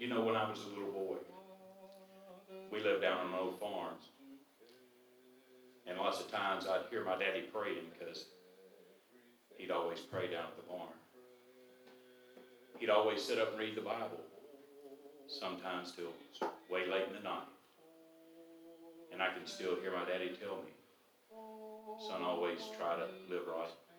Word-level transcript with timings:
You 0.00 0.08
know, 0.08 0.22
when 0.22 0.34
I 0.34 0.48
was 0.48 0.58
a 0.64 0.68
little 0.68 0.90
boy, 0.92 1.16
we 2.72 2.82
lived 2.82 3.02
down 3.02 3.18
on 3.18 3.38
old 3.38 3.60
farm. 3.60 3.92
And 5.86 5.98
lots 5.98 6.20
of 6.20 6.30
times 6.30 6.66
I'd 6.66 6.88
hear 6.88 7.04
my 7.04 7.18
daddy 7.18 7.42
praying 7.52 7.84
because 7.92 8.24
he'd 9.58 9.70
always 9.70 10.00
pray 10.00 10.28
down 10.28 10.44
at 10.44 10.56
the 10.56 10.62
barn. 10.62 10.96
He'd 12.78 12.88
always 12.88 13.22
sit 13.22 13.38
up 13.38 13.50
and 13.50 13.60
read 13.60 13.76
the 13.76 13.82
Bible, 13.82 14.24
sometimes 15.28 15.92
till 15.92 16.14
way 16.70 16.90
late 16.90 17.08
in 17.08 17.12
the 17.12 17.20
night. 17.20 17.52
And 19.12 19.20
I 19.20 19.26
can 19.26 19.46
still 19.46 19.76
hear 19.82 19.92
my 19.92 20.10
daddy 20.10 20.30
tell 20.40 20.56
me, 20.64 20.72
son, 22.08 22.22
always 22.22 22.60
try 22.78 22.96
to 22.96 23.04
live 23.28 23.42
right. 23.46 23.89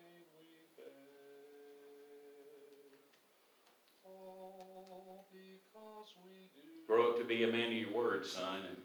Grow 6.91 7.11
up 7.11 7.17
to 7.19 7.23
be 7.23 7.45
a 7.45 7.47
man 7.47 7.67
of 7.67 7.71
your 7.71 7.93
word, 7.95 8.25
son, 8.25 8.67
and 8.67 8.75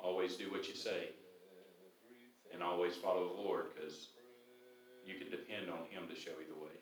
always 0.00 0.34
do 0.34 0.50
what 0.50 0.66
you 0.66 0.74
say. 0.74 1.10
And 2.52 2.64
always 2.64 2.96
follow 2.96 3.28
the 3.28 3.42
Lord 3.42 3.66
because 3.72 4.08
you 5.06 5.14
can 5.14 5.30
depend 5.30 5.70
on 5.70 5.86
Him 5.88 6.08
to 6.08 6.20
show 6.20 6.34
you 6.42 6.50
the 6.52 6.58
way. 6.58 6.74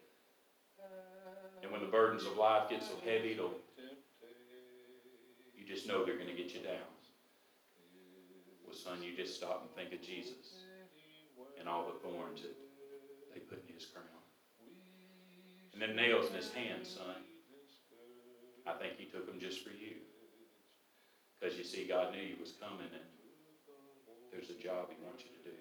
And 1.63 1.71
when 1.71 1.83
the 1.83 1.93
burdens 1.93 2.25
of 2.25 2.39
life 2.39 2.71
get 2.71 2.83
so 2.83 2.95
heavy, 3.05 3.33
it'll, 3.33 3.53
you 5.55 5.67
just 5.67 5.87
know 5.87 6.07
they're 6.07 6.17
going 6.17 6.35
to 6.35 6.43
get 6.43 6.55
you 6.55 6.61
down. 6.61 6.89
Well, 8.65 8.75
son, 8.75 9.03
you 9.03 9.15
just 9.15 9.37
stop 9.37 9.61
and 9.61 9.71
think 9.77 9.93
of 9.93 10.03
Jesus 10.03 10.57
and 11.61 11.69
all 11.69 11.85
the 11.85 12.09
thorns 12.09 12.41
that 12.41 12.57
they 13.35 13.41
put 13.41 13.63
in 13.69 13.75
His 13.75 13.85
crown. 13.85 14.25
And 15.75 15.83
them 15.83 15.95
nails 15.95 16.31
in 16.31 16.35
His 16.35 16.51
hands, 16.55 16.97
son. 16.97 17.29
I 18.69 18.77
think 18.77 19.01
He 19.01 19.09
took 19.09 19.25
them 19.25 19.41
just 19.41 19.65
for 19.65 19.73
you. 19.73 19.97
Because 21.41 21.57
you 21.57 21.65
see, 21.65 21.89
God 21.89 22.13
knew 22.13 22.21
you 22.21 22.37
was 22.37 22.53
coming 22.61 22.93
and 22.93 23.09
there's 24.29 24.53
a 24.53 24.59
job 24.61 24.93
He 24.93 25.01
wants 25.01 25.25
you 25.25 25.33
to 25.33 25.43
do. 25.49 25.57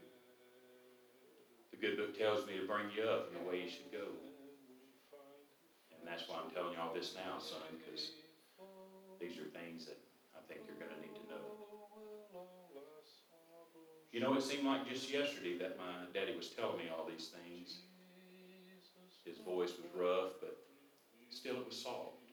The 1.71 1.79
good 1.79 1.95
book 1.95 2.17
tells 2.19 2.43
me 2.43 2.59
to 2.59 2.67
bring 2.67 2.91
you 2.91 3.07
up 3.07 3.31
in 3.31 3.39
the 3.39 3.45
way 3.47 3.63
you 3.63 3.69
should 3.71 3.87
go. 3.95 4.11
And 5.95 6.03
that's 6.03 6.27
why 6.27 6.43
I'm 6.43 6.51
telling 6.51 6.75
you 6.75 6.79
all 6.83 6.91
this 6.93 7.15
now, 7.15 7.39
son, 7.39 7.63
because 7.79 8.11
these 9.23 9.39
are 9.39 9.47
things 9.55 9.87
that 9.87 9.97
I 10.35 10.43
think 10.51 10.67
you're 10.67 10.75
going 10.75 10.91
to 10.91 10.99
need 10.99 11.15
to 11.15 11.25
know. 11.31 11.47
You 14.11 14.19
know, 14.19 14.33
it 14.35 14.43
seemed 14.43 14.65
like 14.65 14.87
just 14.87 15.11
yesterday 15.11 15.55
that 15.59 15.77
my 15.77 16.09
daddy 16.13 16.35
was 16.35 16.49
telling 16.49 16.77
me 16.77 16.85
all 16.91 17.07
these 17.07 17.31
things. 17.31 17.79
His 19.23 19.37
voice 19.39 19.71
was 19.77 19.87
rough, 19.93 20.39
but 20.39 20.57
still 21.29 21.57
it 21.57 21.67
was 21.67 21.77
soft. 21.77 22.26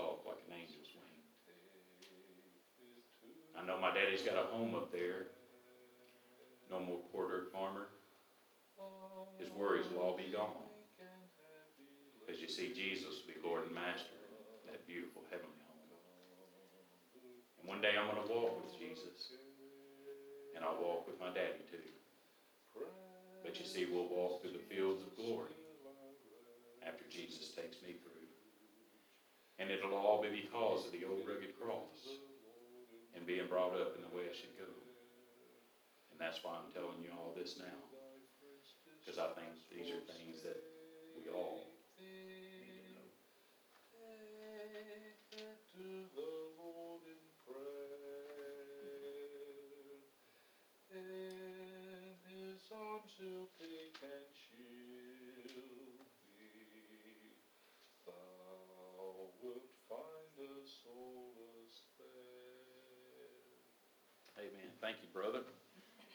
Like 0.00 0.40
an 0.48 0.56
angel's 0.56 0.88
wing. 0.96 1.20
I 3.52 3.66
know 3.66 3.76
my 3.76 3.92
daddy's 3.92 4.22
got 4.22 4.40
a 4.40 4.48
home 4.48 4.74
up 4.74 4.92
there. 4.92 5.28
No 6.70 6.80
more 6.80 7.04
quarter 7.12 7.52
farmer. 7.52 7.92
His 9.38 9.50
worries 9.52 9.84
will 9.92 10.00
all 10.00 10.16
be 10.16 10.32
gone. 10.32 10.70
Because 12.16 12.40
you 12.40 12.48
see, 12.48 12.72
Jesus 12.72 13.20
will 13.20 13.28
be 13.34 13.40
Lord 13.44 13.66
and 13.66 13.74
Master 13.74 14.16
in 14.64 14.72
that 14.72 14.86
beautiful 14.86 15.20
heavenly 15.28 15.60
home. 15.68 15.92
And 17.60 17.68
one 17.68 17.82
day 17.84 17.92
I'm 17.98 18.08
going 18.08 18.24
to 18.24 18.32
walk 18.32 18.56
with 18.64 18.72
Jesus. 18.78 19.36
And 20.56 20.64
I'll 20.64 20.80
walk 20.80 21.06
with 21.06 21.20
my 21.20 21.28
daddy 21.28 21.60
too. 21.68 21.84
But 23.44 23.58
you 23.58 23.66
see, 23.66 23.84
we'll 23.90 24.08
walk 24.08 24.40
through 24.40 24.52
the 24.52 24.64
fields 24.72 25.02
of 25.02 25.16
glory 25.16 25.56
after 26.86 27.04
Jesus 27.10 27.52
takes 27.52 27.82
me 27.82 27.96
through. 28.00 28.28
And 29.60 29.70
it'll 29.70 29.92
all 29.94 30.22
be 30.22 30.32
because 30.42 30.86
of 30.86 30.92
the 30.92 31.04
old 31.04 31.28
rugged 31.28 31.52
cross 31.60 32.16
and 33.14 33.26
being 33.26 33.46
brought 33.46 33.76
up 33.76 33.94
in 33.94 34.02
the 34.02 34.16
way 34.16 34.24
I 34.24 34.34
should 34.34 34.56
go. 34.56 34.64
And 36.10 36.18
that's 36.18 36.42
why 36.42 36.56
I'm 36.56 36.72
telling 36.72 37.04
you 37.04 37.12
all 37.12 37.36
this 37.36 37.60
now. 37.60 37.78
Because 39.04 39.20
I 39.20 39.28
think 39.36 39.52
these 39.68 39.92
are 39.92 40.00
things 40.08 40.40
that 40.42 40.56
we 41.14 41.30
all. 41.30 41.68
Until 53.20 53.48
take 53.58 54.00
and 54.02 54.30
shield 54.32 56.06
thee, 56.38 57.36
thou 58.06 59.28
wilt 59.42 59.68
find 59.88 60.36
a 60.40 60.64
solace 60.64 61.80
there. 61.98 62.30
Amen. 64.40 64.72
Thank 64.80 64.96
you, 65.02 65.08
brother. 65.12 65.40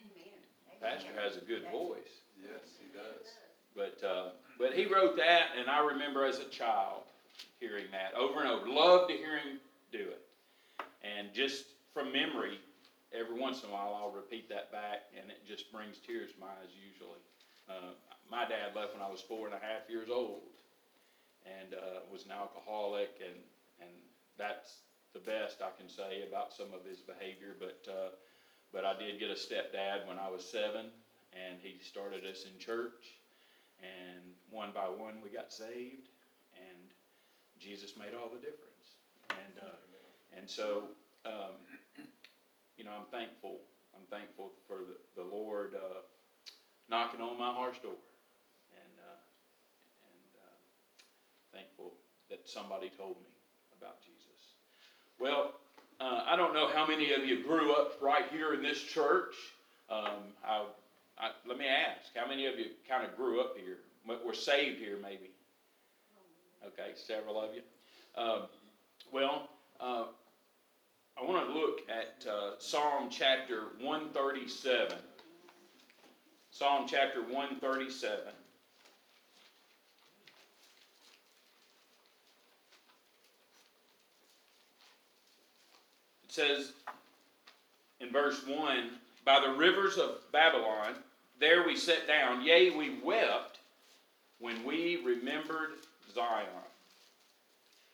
Amen. 0.02 0.34
Pastor 0.81 1.13
has 1.22 1.38
a 1.38 1.46
good 1.46 1.63
voice. 1.72 2.25
Yes, 2.41 2.66
he 2.80 2.88
does. 2.91 3.28
But, 3.75 4.08
uh, 4.08 4.30
but 4.58 4.74
he 4.74 4.86
wrote 4.86 5.16
that, 5.18 5.50
and 5.58 5.69
I 5.69 5.80
remember 5.80 6.25
as 6.25 6.40
a 6.40 6.46
child 6.46 7.03
hearing 7.59 7.85
that 7.91 8.14
over 8.18 8.40
and 8.41 8.50
over. 8.50 8.68
Loved 8.68 9.12
to 9.12 9.18
hear 9.18 9.38
him 9.38 9.59
do 9.91 10.00
it. 10.00 10.22
And 11.03 11.34
just 11.34 11.66
from 11.94 12.12
memory, 12.12 12.59
every 13.14 13.40
once 13.40 13.62
in 13.64 13.69
a 13.69 13.72
while 13.72 13.94
I'll 13.94 14.12
repeat 14.12 14.50
that 14.50 14.72
back, 14.72 15.03
and 15.19 15.30
it 15.30 15.46
just 15.47 15.72
brings 15.72 15.97
tears 16.06 16.31
to 16.34 16.40
my 16.40 16.47
eyes 16.47 16.74
usually. 16.74 17.19
Uh, 17.69 17.94
my 18.30 18.46
dad 18.46 18.75
left 18.75 18.94
when 18.94 19.02
I 19.03 19.09
was 19.09 19.22
four 19.22 19.46
and 19.46 19.56
a 19.56 19.59
half 19.59 19.88
years 19.88 20.09
old, 20.09 20.41
and 21.46 21.74
uh, 21.74 22.00
was 22.12 22.25
an 22.25 22.31
alcoholic, 22.31 23.12
and 23.19 23.35
and 23.80 23.91
that's 24.38 24.81
the 25.16 25.24
best 25.24 25.64
I 25.64 25.72
can 25.80 25.90
say 25.90 26.28
about 26.28 26.53
some 26.53 26.76
of 26.76 26.86
his 26.86 27.00
behavior. 27.02 27.56
But 27.59 27.80
uh, 27.90 28.12
but 28.74 28.86
I 28.86 28.94
did 29.00 29.20
get 29.20 29.31
a 29.31 29.40
stepdad 29.40 30.06
when 30.08 30.20
I 30.20 30.30
was 30.30 30.44
seven, 30.46 30.92
and 31.34 31.58
he 31.64 31.80
started 31.81 32.26
us 32.28 32.46
in 32.46 32.59
church, 32.59 33.16
and 33.81 34.22
one 34.52 34.72
by 34.76 34.86
one 34.92 35.24
we 35.24 35.31
got 35.31 35.53
saved, 35.53 36.09
and 36.56 36.80
Jesus 37.59 37.94
made 37.98 38.14
all 38.14 38.30
the 38.30 38.44
difference. 38.44 38.86
And 39.31 39.56
uh, 39.64 40.38
and 40.38 40.50
so. 40.50 40.86
Um, 41.26 41.56
you 42.78 42.86
know, 42.86 42.92
I'm 42.97 43.08
thankful. 43.12 43.59
I'm 43.96 44.06
thankful 44.12 44.52
for 44.68 44.80
the, 44.86 45.24
the 45.24 45.28
Lord 45.28 45.76
uh, 45.76 46.02
knocking 46.90 47.22
on 47.22 47.38
my 47.40 47.52
heart's 47.53 47.80
door, 47.80 47.97
and 48.74 48.94
uh, 49.00 49.20
and 50.12 50.32
uh, 50.44 50.58
thankful 51.53 51.94
that 52.30 52.42
somebody 52.46 52.92
told 52.97 53.18
me 53.22 53.32
about 53.80 54.02
Jesus. 54.02 54.15
Well, 55.20 55.53
uh, 56.00 56.24
I 56.26 56.36
don't 56.36 56.53
know 56.53 56.68
how 56.68 56.86
many 56.86 57.14
of 57.14 57.26
you 57.26 57.44
grew 57.44 57.74
up 57.74 58.02
right 58.02 58.26
here 58.31 58.53
in 58.53 58.62
this 58.62 58.81
church. 58.81 59.34
Um, 59.90 60.34
I, 60.46 60.66
I, 61.18 61.31
let 61.48 61.58
me 61.58 61.66
ask, 61.68 62.12
how 62.16 62.28
many 62.28 62.46
of 62.48 62.59
you 62.59 62.66
kind 62.88 63.06
of 63.06 63.16
grew 63.16 63.42
up 63.42 63.56
here? 63.58 63.78
Were 64.26 64.34
saved 64.34 64.80
here, 64.80 64.98
maybe? 65.02 65.31
Okay, 66.66 66.92
several 66.96 67.40
of 67.40 67.50
you. 67.56 67.62
Um, 68.22 68.44
well. 69.12 69.50
Uh, 69.80 70.06
I 71.18 71.24
want 71.24 71.47
to 71.47 71.53
look 71.53 71.80
at 71.90 72.28
uh, 72.30 72.59
Psalm 72.59 73.08
chapter 73.09 73.68
137. 73.80 74.97
Psalm 76.52 76.86
chapter 76.90 77.22
137. 77.22 78.20
Says 86.35 86.73
in 88.02 88.11
verse 88.11 88.46
1 88.46 88.90
By 89.23 89.40
the 89.40 89.53
rivers 89.53 89.97
of 89.97 90.20
Babylon, 90.32 90.96
there 91.40 91.66
we 91.66 91.78
sat 91.78 92.08
down, 92.08 92.43
yea, 92.43 92.72
we 92.72 92.99
wept 93.03 93.59
when 94.40 94.64
we 94.66 95.02
remembered 95.05 95.72
Zion. 96.14 96.46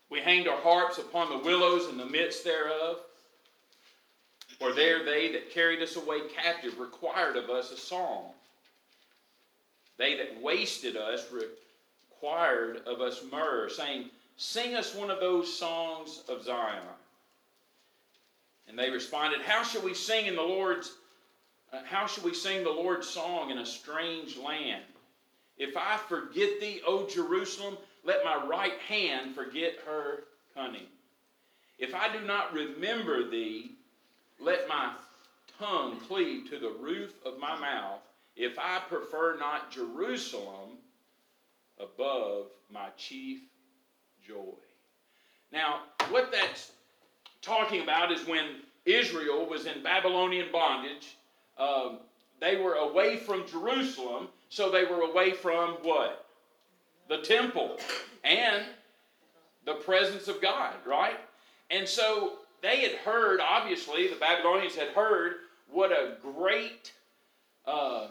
We 0.09 0.19
hanged 0.19 0.47
our 0.47 0.57
harps 0.57 0.97
upon 0.97 1.29
the 1.29 1.37
willows 1.37 1.87
in 1.87 1.97
the 1.97 2.05
midst 2.05 2.43
thereof. 2.43 2.97
For 4.59 4.73
there 4.73 5.05
they 5.05 5.31
that 5.31 5.51
carried 5.51 5.81
us 5.81 5.95
away 5.95 6.19
captive 6.35 6.79
required 6.79 7.37
of 7.37 7.49
us 7.49 7.71
a 7.71 7.77
song. 7.77 8.31
They 9.97 10.17
that 10.17 10.41
wasted 10.41 10.97
us 10.97 11.27
required 11.31 12.81
of 12.85 13.01
us 13.01 13.21
myrrh, 13.31 13.69
saying, 13.69 14.09
Sing 14.37 14.75
us 14.75 14.95
one 14.95 15.11
of 15.11 15.19
those 15.19 15.51
songs 15.57 16.23
of 16.27 16.43
Zion. 16.43 16.81
And 18.67 18.77
they 18.77 18.89
responded, 18.89 19.41
How 19.41 19.63
shall 19.63 19.81
we 19.81 19.93
sing 19.93 20.27
in 20.27 20.35
the 20.35 20.41
Lord's 20.41 20.93
uh, 21.71 21.79
how 21.85 22.05
shall 22.05 22.25
we 22.25 22.33
sing 22.33 22.63
the 22.63 22.69
Lord's 22.69 23.07
song 23.07 23.49
in 23.49 23.59
a 23.59 23.65
strange 23.65 24.37
land? 24.37 24.83
If 25.57 25.77
I 25.77 25.97
forget 25.97 26.59
thee, 26.59 26.81
O 26.85 27.07
Jerusalem, 27.07 27.77
let 28.03 28.25
my 28.25 28.43
right 28.45 28.77
hand 28.87 29.35
forget 29.35 29.75
her 29.85 30.23
cunning. 30.53 30.87
If 31.79 31.95
I 31.95 32.11
do 32.11 32.25
not 32.25 32.53
remember 32.53 33.29
thee, 33.29 33.71
let 34.39 34.67
my 34.67 34.91
tongue 35.59 35.99
cleave 36.01 36.49
to 36.49 36.59
the 36.59 36.75
roof 36.79 37.13
of 37.25 37.39
my 37.39 37.57
mouth. 37.57 37.99
If 38.35 38.59
I 38.59 38.79
prefer 38.89 39.37
not 39.37 39.71
Jerusalem 39.71 40.77
above 41.79 42.47
my 42.71 42.89
chief 42.97 43.41
joy. 44.25 44.55
Now, 45.51 45.81
what 46.09 46.31
that's 46.31 46.71
talking 47.41 47.81
about 47.81 48.11
is 48.11 48.27
when 48.27 48.61
Israel 48.85 49.45
was 49.45 49.65
in 49.65 49.83
Babylonian 49.83 50.51
bondage, 50.51 51.15
um, 51.57 51.99
they 52.39 52.57
were 52.57 52.73
away 52.73 53.17
from 53.17 53.47
Jerusalem, 53.47 54.27
so 54.49 54.71
they 54.71 54.85
were 54.85 55.01
away 55.01 55.31
from 55.31 55.77
what? 55.83 56.25
The 57.07 57.21
temple 57.21 57.77
and 58.23 58.63
the 59.65 59.75
presence 59.75 60.27
of 60.27 60.41
God, 60.41 60.73
right? 60.85 61.19
And 61.69 61.87
so 61.87 62.33
they 62.61 62.81
had 62.81 62.93
heard, 62.93 63.39
obviously, 63.39 64.07
the 64.07 64.15
Babylonians 64.15 64.75
had 64.75 64.89
heard 64.89 65.35
what 65.69 65.91
a 65.91 66.17
great 66.21 66.91
uh, 67.65 68.07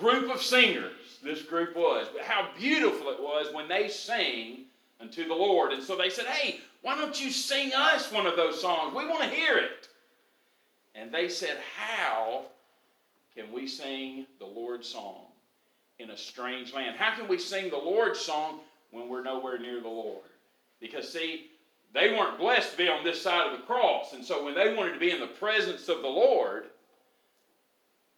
group 0.00 0.32
of 0.32 0.42
singers 0.42 0.92
this 1.22 1.42
group 1.42 1.76
was, 1.76 2.06
how 2.22 2.48
beautiful 2.58 3.10
it 3.10 3.20
was 3.20 3.52
when 3.54 3.68
they 3.68 3.88
sang 3.88 4.64
unto 5.00 5.26
the 5.28 5.34
Lord. 5.34 5.72
And 5.72 5.82
so 5.82 5.96
they 5.96 6.10
said, 6.10 6.26
Hey, 6.26 6.60
why 6.82 6.96
don't 6.96 7.20
you 7.20 7.30
sing 7.30 7.72
us 7.74 8.10
one 8.10 8.26
of 8.26 8.36
those 8.36 8.60
songs? 8.60 8.94
We 8.94 9.06
want 9.06 9.22
to 9.22 9.28
hear 9.28 9.58
it. 9.58 9.88
And 10.94 11.12
they 11.12 11.28
said, 11.28 11.58
How 11.76 12.42
can 13.34 13.52
we 13.52 13.66
sing 13.66 14.26
the 14.38 14.46
Lord's 14.46 14.88
song 14.88 15.26
in 15.98 16.10
a 16.10 16.16
strange 16.16 16.72
land? 16.72 16.96
How 16.96 17.14
can 17.14 17.28
we 17.28 17.38
sing 17.38 17.70
the 17.70 17.76
Lord's 17.76 18.20
song 18.20 18.60
when 18.90 19.08
we're 19.08 19.22
nowhere 19.22 19.58
near 19.58 19.80
the 19.80 19.88
Lord? 19.88 20.22
Because, 20.80 21.12
see, 21.12 21.48
they 21.92 22.12
weren't 22.12 22.38
blessed 22.38 22.72
to 22.72 22.76
be 22.78 22.88
on 22.88 23.04
this 23.04 23.20
side 23.20 23.52
of 23.52 23.58
the 23.58 23.66
cross. 23.66 24.14
And 24.14 24.24
so 24.24 24.44
when 24.44 24.54
they 24.54 24.74
wanted 24.74 24.94
to 24.94 25.00
be 25.00 25.10
in 25.10 25.20
the 25.20 25.26
presence 25.26 25.88
of 25.88 26.02
the 26.02 26.08
Lord, 26.08 26.64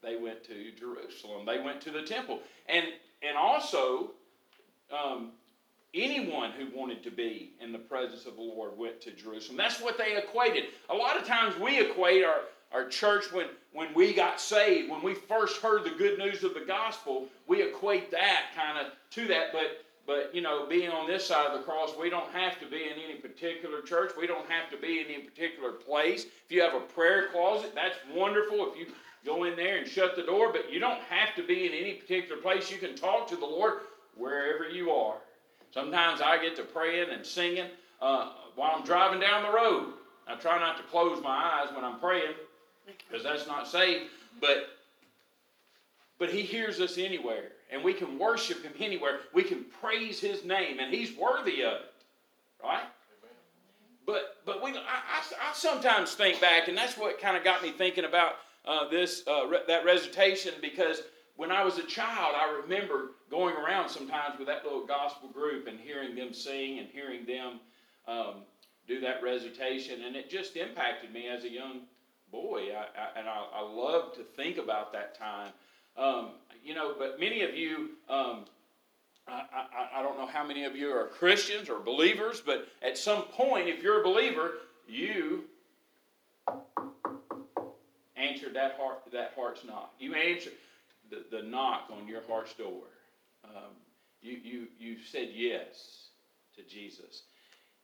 they 0.02 0.16
went 0.16 0.44
to 0.44 0.72
Jerusalem. 0.78 1.46
They 1.46 1.60
went 1.60 1.80
to 1.82 1.90
the 1.90 2.02
temple. 2.02 2.40
And, 2.68 2.86
and 3.22 3.36
also, 3.36 4.10
um, 4.92 5.32
anyone 5.94 6.52
who 6.52 6.76
wanted 6.76 7.02
to 7.02 7.10
be 7.10 7.52
in 7.60 7.72
the 7.72 7.78
presence 7.78 8.26
of 8.26 8.36
the 8.36 8.42
Lord 8.42 8.76
went 8.76 9.00
to 9.02 9.10
Jerusalem. 9.10 9.56
That's 9.56 9.80
what 9.80 9.98
they 9.98 10.16
equated. 10.16 10.64
A 10.90 10.94
lot 10.94 11.16
of 11.16 11.26
times 11.26 11.58
we 11.58 11.80
equate 11.80 12.24
our, 12.24 12.42
our 12.72 12.88
church 12.88 13.32
when, 13.32 13.46
when 13.72 13.92
we 13.94 14.12
got 14.14 14.40
saved, 14.40 14.90
when 14.90 15.02
we 15.02 15.14
first 15.14 15.60
heard 15.60 15.84
the 15.84 15.90
good 15.90 16.18
news 16.18 16.44
of 16.44 16.54
the 16.54 16.64
gospel, 16.66 17.26
we 17.46 17.62
equate 17.62 18.10
that 18.10 18.46
kind 18.56 18.78
of 18.78 18.92
to 19.10 19.26
that. 19.28 19.52
But 19.52 19.84
but 20.04 20.34
you 20.34 20.40
know, 20.40 20.66
being 20.66 20.90
on 20.90 21.06
this 21.06 21.26
side 21.26 21.46
of 21.46 21.56
the 21.56 21.64
cross, 21.64 21.92
we 21.98 22.10
don't 22.10 22.30
have 22.32 22.58
to 22.58 22.66
be 22.66 22.84
in 22.84 22.98
any 22.98 23.14
particular 23.20 23.82
church. 23.82 24.12
We 24.18 24.26
don't 24.26 24.48
have 24.50 24.68
to 24.70 24.76
be 24.76 25.00
in 25.00 25.06
any 25.06 25.22
particular 25.22 25.72
place. 25.72 26.24
If 26.24 26.50
you 26.50 26.60
have 26.62 26.74
a 26.74 26.80
prayer 26.80 27.28
closet, 27.28 27.72
that's 27.74 27.94
wonderful. 28.12 28.72
If 28.72 28.78
you 28.78 28.86
go 29.24 29.44
in 29.44 29.54
there 29.54 29.78
and 29.78 29.86
shut 29.86 30.16
the 30.16 30.24
door, 30.24 30.52
but 30.52 30.72
you 30.72 30.80
don't 30.80 31.00
have 31.02 31.36
to 31.36 31.46
be 31.46 31.66
in 31.66 31.72
any 31.72 31.94
particular 31.94 32.40
place. 32.40 32.70
You 32.70 32.78
can 32.78 32.96
talk 32.96 33.28
to 33.28 33.36
the 33.36 33.46
Lord 33.46 33.74
wherever 34.16 34.68
you 34.68 34.90
are. 34.90 35.18
Sometimes 35.72 36.20
I 36.20 36.40
get 36.40 36.54
to 36.56 36.62
praying 36.62 37.10
and 37.10 37.24
singing 37.24 37.66
uh, 38.00 38.30
while 38.56 38.72
I'm 38.76 38.84
driving 38.84 39.20
down 39.20 39.42
the 39.42 39.50
road. 39.50 39.94
I 40.28 40.34
try 40.36 40.58
not 40.58 40.76
to 40.76 40.82
close 40.84 41.22
my 41.22 41.30
eyes 41.30 41.74
when 41.74 41.84
I'm 41.84 41.98
praying 41.98 42.34
because 42.86 43.24
that's 43.24 43.46
not 43.46 43.66
safe. 43.66 44.02
But 44.40 44.68
but 46.18 46.30
He 46.30 46.42
hears 46.42 46.80
us 46.80 46.98
anywhere, 46.98 47.52
and 47.70 47.82
we 47.82 47.94
can 47.94 48.18
worship 48.18 48.62
Him 48.62 48.72
anywhere. 48.78 49.20
We 49.34 49.42
can 49.42 49.64
praise 49.80 50.20
His 50.20 50.44
name, 50.44 50.78
and 50.78 50.92
He's 50.92 51.16
worthy 51.16 51.64
of 51.64 51.72
it, 51.74 51.92
right? 52.62 52.84
But 54.06 54.36
but 54.44 54.62
we 54.62 54.70
I, 54.70 54.74
I, 54.74 55.50
I 55.50 55.52
sometimes 55.54 56.14
think 56.14 56.40
back, 56.40 56.68
and 56.68 56.76
that's 56.76 56.96
what 56.96 57.20
kind 57.20 57.36
of 57.36 57.44
got 57.44 57.62
me 57.62 57.72
thinking 57.72 58.04
about 58.04 58.34
uh, 58.66 58.88
this 58.88 59.22
uh, 59.26 59.46
re- 59.46 59.62
that 59.68 59.84
recitation 59.84 60.54
because 60.60 61.02
when 61.36 61.50
I 61.50 61.64
was 61.64 61.78
a 61.78 61.84
child, 61.84 62.34
I 62.36 62.60
remember 62.62 63.12
going 63.30 63.54
around 63.56 63.88
sometimes 63.88 64.38
with 64.38 64.48
that 64.48 64.64
little 64.64 64.86
gospel 64.86 65.28
group 65.28 65.66
and 65.66 65.80
hearing 65.80 66.14
them 66.14 66.32
sing 66.32 66.78
and 66.78 66.88
hearing 66.88 67.24
them 67.24 67.60
um, 68.06 68.42
do 68.86 69.00
that 69.00 69.22
recitation, 69.22 70.04
and 70.04 70.16
it 70.16 70.28
just 70.28 70.56
impacted 70.56 71.12
me 71.12 71.28
as 71.28 71.44
a 71.44 71.50
young 71.50 71.82
boy. 72.30 72.68
I, 72.74 72.82
I, 73.00 73.18
and 73.18 73.28
I, 73.28 73.44
I 73.54 73.62
love 73.62 74.14
to 74.14 74.22
think 74.22 74.58
about 74.58 74.92
that 74.92 75.16
time. 75.18 75.52
Um, 75.96 76.30
you 76.64 76.74
know, 76.74 76.94
but 76.98 77.20
many 77.20 77.42
of 77.42 77.54
you, 77.54 77.90
um, 78.08 78.44
I, 79.28 79.98
I, 79.98 80.02
don't 80.02 80.18
know 80.18 80.26
how 80.26 80.44
many 80.44 80.64
of 80.64 80.74
you 80.74 80.90
are 80.90 81.06
Christians 81.06 81.68
or 81.68 81.78
believers, 81.78 82.42
but 82.44 82.66
at 82.82 82.98
some 82.98 83.22
point, 83.22 83.68
if 83.68 83.82
you're 83.82 84.00
a 84.00 84.04
believer, 84.04 84.52
you 84.88 85.44
answered 88.16 88.54
that 88.54 88.76
heart 88.78 89.02
that 89.12 89.32
heart's 89.36 89.64
knock. 89.64 89.92
You 89.98 90.14
answered 90.14 90.54
the, 91.12 91.36
the 91.36 91.42
knock 91.42 91.90
on 91.92 92.08
your 92.08 92.22
heart's 92.26 92.54
door. 92.54 92.84
Um, 93.44 93.72
you, 94.20 94.38
you, 94.42 94.66
you 94.78 94.96
said 95.02 95.28
yes 95.34 96.06
to 96.56 96.62
Jesus. 96.62 97.22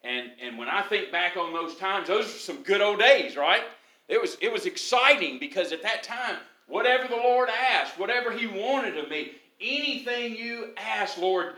And, 0.02 0.30
and 0.40 0.56
when 0.56 0.68
I 0.68 0.82
think 0.82 1.12
back 1.12 1.36
on 1.36 1.52
those 1.52 1.76
times, 1.76 2.08
those 2.08 2.26
are 2.26 2.38
some 2.38 2.62
good 2.62 2.80
old 2.80 2.98
days, 3.00 3.36
right? 3.36 3.62
It 4.08 4.20
was, 4.20 4.36
it 4.40 4.52
was 4.52 4.64
exciting 4.64 5.38
because 5.38 5.72
at 5.72 5.82
that 5.82 6.02
time, 6.02 6.36
whatever 6.68 7.08
the 7.08 7.16
Lord 7.16 7.48
asked, 7.72 7.98
whatever 7.98 8.30
He 8.30 8.46
wanted 8.46 8.96
of 8.96 9.10
me, 9.10 9.32
anything 9.60 10.36
you 10.36 10.70
asked, 10.76 11.18
Lord, 11.18 11.56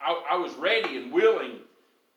I, 0.00 0.20
I 0.32 0.36
was 0.36 0.54
ready 0.54 0.96
and 0.96 1.12
willing 1.12 1.58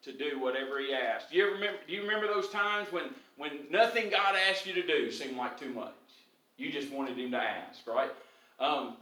to 0.04 0.14
do 0.14 0.40
whatever 0.40 0.80
He 0.80 0.94
asked. 0.94 1.32
Do 1.32 1.38
you 1.38 1.46
ever 1.46 1.56
remember? 1.56 1.80
Do 1.88 1.94
you 1.94 2.02
remember 2.02 2.28
those 2.28 2.50
times 2.50 2.92
when 2.92 3.06
when 3.38 3.52
nothing 3.70 4.10
God 4.10 4.36
asked 4.50 4.66
you 4.66 4.74
to 4.74 4.86
do 4.86 5.12
seemed 5.12 5.36
like 5.36 5.60
too 5.60 5.74
much? 5.74 5.94
You 6.58 6.72
just 6.72 6.92
wanted 6.92 7.18
Him 7.18 7.32
to 7.32 7.38
ask, 7.38 7.86
right? 7.86 8.12
Um, 8.60 8.96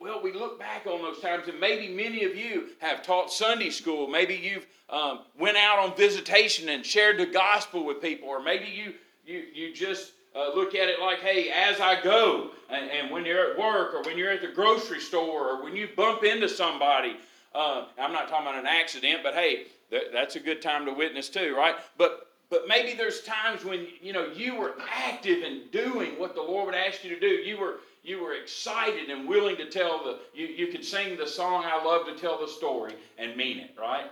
well, 0.00 0.22
we 0.22 0.32
look 0.32 0.58
back 0.58 0.86
on 0.86 1.02
those 1.02 1.20
times, 1.20 1.48
and 1.48 1.60
maybe 1.60 1.92
many 1.94 2.24
of 2.24 2.34
you 2.34 2.68
have 2.78 3.02
taught 3.02 3.30
Sunday 3.30 3.68
school. 3.68 4.06
Maybe 4.06 4.34
you've 4.34 4.66
um, 4.88 5.20
went 5.38 5.58
out 5.58 5.78
on 5.78 5.94
visitation 5.94 6.70
and 6.70 6.84
shared 6.84 7.18
the 7.18 7.26
gospel 7.26 7.84
with 7.84 8.00
people, 8.00 8.28
or 8.28 8.42
maybe 8.42 8.66
you 8.66 8.94
you 9.26 9.44
you 9.52 9.74
just 9.74 10.12
uh, 10.34 10.54
look 10.54 10.74
at 10.74 10.88
it 10.88 11.00
like, 11.00 11.18
hey, 11.20 11.50
as 11.50 11.80
I 11.80 12.00
go, 12.02 12.50
and, 12.70 12.90
and, 12.90 13.10
when 13.10 13.24
you're 13.24 13.50
at 13.50 13.58
work, 13.58 13.94
or 13.94 14.02
when 14.02 14.16
you're 14.16 14.30
at 14.30 14.40
the 14.40 14.48
grocery 14.48 15.00
store, 15.00 15.48
or 15.50 15.64
when 15.64 15.76
you 15.76 15.88
bump 15.96 16.24
into 16.24 16.48
somebody. 16.48 17.16
Uh, 17.52 17.86
I'm 17.98 18.12
not 18.12 18.28
talking 18.28 18.46
about 18.46 18.58
an 18.58 18.66
accident, 18.66 19.20
but 19.24 19.34
hey, 19.34 19.64
th- 19.90 20.04
that's 20.12 20.36
a 20.36 20.40
good 20.40 20.62
time 20.62 20.86
to 20.86 20.92
witness 20.92 21.28
too, 21.28 21.54
right? 21.56 21.74
But 21.98 22.28
but 22.48 22.66
maybe 22.66 22.94
there's 22.96 23.22
times 23.22 23.64
when 23.64 23.86
you 24.00 24.12
know 24.12 24.26
you 24.26 24.56
were 24.56 24.74
active 24.88 25.42
in 25.42 25.64
doing 25.72 26.18
what 26.18 26.34
the 26.34 26.42
Lord 26.42 26.66
would 26.66 26.74
ask 26.74 27.04
you 27.04 27.10
to 27.10 27.20
do. 27.20 27.26
You 27.26 27.58
were 27.58 27.80
you 28.02 28.22
were 28.22 28.34
excited 28.34 29.10
and 29.10 29.28
willing 29.28 29.56
to 29.56 29.68
tell 29.68 30.02
the 30.02 30.18
you, 30.34 30.46
you 30.46 30.68
could 30.68 30.84
sing 30.84 31.16
the 31.16 31.26
song 31.26 31.64
I 31.66 31.82
love 31.84 32.06
to 32.06 32.14
tell 32.14 32.38
the 32.38 32.48
story 32.48 32.94
and 33.18 33.36
mean 33.36 33.58
it, 33.58 33.74
right? 33.78 34.10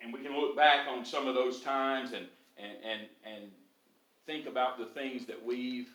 And 0.00 0.12
we 0.12 0.20
can 0.20 0.36
look 0.38 0.56
back 0.56 0.86
on 0.88 1.04
some 1.04 1.26
of 1.26 1.34
those 1.34 1.60
times 1.60 2.12
and 2.12 2.26
and 2.56 2.72
and, 2.84 3.00
and 3.24 3.44
think 4.26 4.46
about 4.46 4.78
the 4.78 4.86
things 4.86 5.26
that 5.26 5.44
we've 5.44 5.88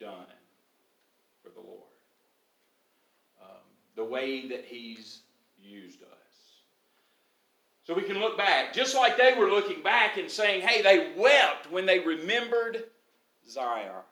done 0.00 0.26
for 1.42 1.50
the 1.50 1.60
Lord. 1.60 1.82
Um, 3.40 3.62
the 3.96 4.04
way 4.04 4.48
that 4.48 4.64
He's 4.66 5.20
used 5.62 6.02
us. 6.02 6.08
So 7.84 7.94
we 7.94 8.02
can 8.02 8.18
look 8.18 8.36
back, 8.36 8.74
just 8.74 8.94
like 8.94 9.16
they 9.16 9.32
were 9.32 9.48
looking 9.48 9.82
back 9.82 10.18
and 10.18 10.30
saying, 10.30 10.60
hey, 10.60 10.82
they 10.82 11.12
wept 11.16 11.70
when 11.72 11.86
they 11.86 12.00
remembered 12.00 12.84
Zion. 13.48 14.02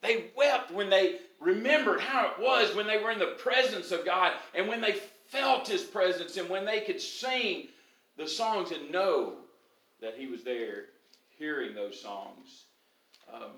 They 0.00 0.26
wept 0.36 0.70
when 0.70 0.90
they 0.90 1.16
remembered 1.40 2.00
how 2.00 2.28
it 2.28 2.40
was 2.40 2.74
when 2.74 2.86
they 2.86 2.98
were 2.98 3.10
in 3.10 3.18
the 3.18 3.36
presence 3.38 3.90
of 3.90 4.04
God 4.04 4.32
and 4.54 4.68
when 4.68 4.80
they 4.80 5.00
felt 5.26 5.68
His 5.68 5.82
presence 5.82 6.36
and 6.36 6.48
when 6.48 6.64
they 6.64 6.80
could 6.80 7.00
sing 7.00 7.68
the 8.16 8.28
songs 8.28 8.70
and 8.70 8.90
know 8.90 9.34
that 10.00 10.14
He 10.16 10.26
was 10.26 10.44
there 10.44 10.86
hearing 11.38 11.74
those 11.74 12.00
songs. 12.00 12.64
Um, 13.32 13.50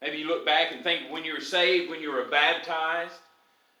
maybe 0.00 0.18
you 0.18 0.26
look 0.26 0.44
back 0.44 0.72
and 0.72 0.82
think 0.82 1.10
when 1.10 1.24
you 1.24 1.34
were 1.34 1.40
saved, 1.40 1.90
when 1.90 2.00
you 2.00 2.12
were 2.12 2.24
baptized, 2.24 3.14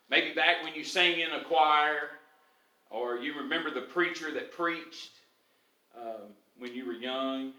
maybe 0.08 0.34
back 0.34 0.62
when 0.62 0.74
you 0.74 0.84
sang 0.84 1.20
in 1.20 1.32
a 1.32 1.44
choir, 1.44 2.10
or 2.90 3.18
you 3.18 3.34
remember 3.34 3.70
the 3.70 3.82
preacher 3.82 4.32
that 4.32 4.52
preached 4.52 5.10
um, 5.96 6.32
when 6.58 6.72
you 6.72 6.86
were 6.86 6.92
young. 6.92 7.52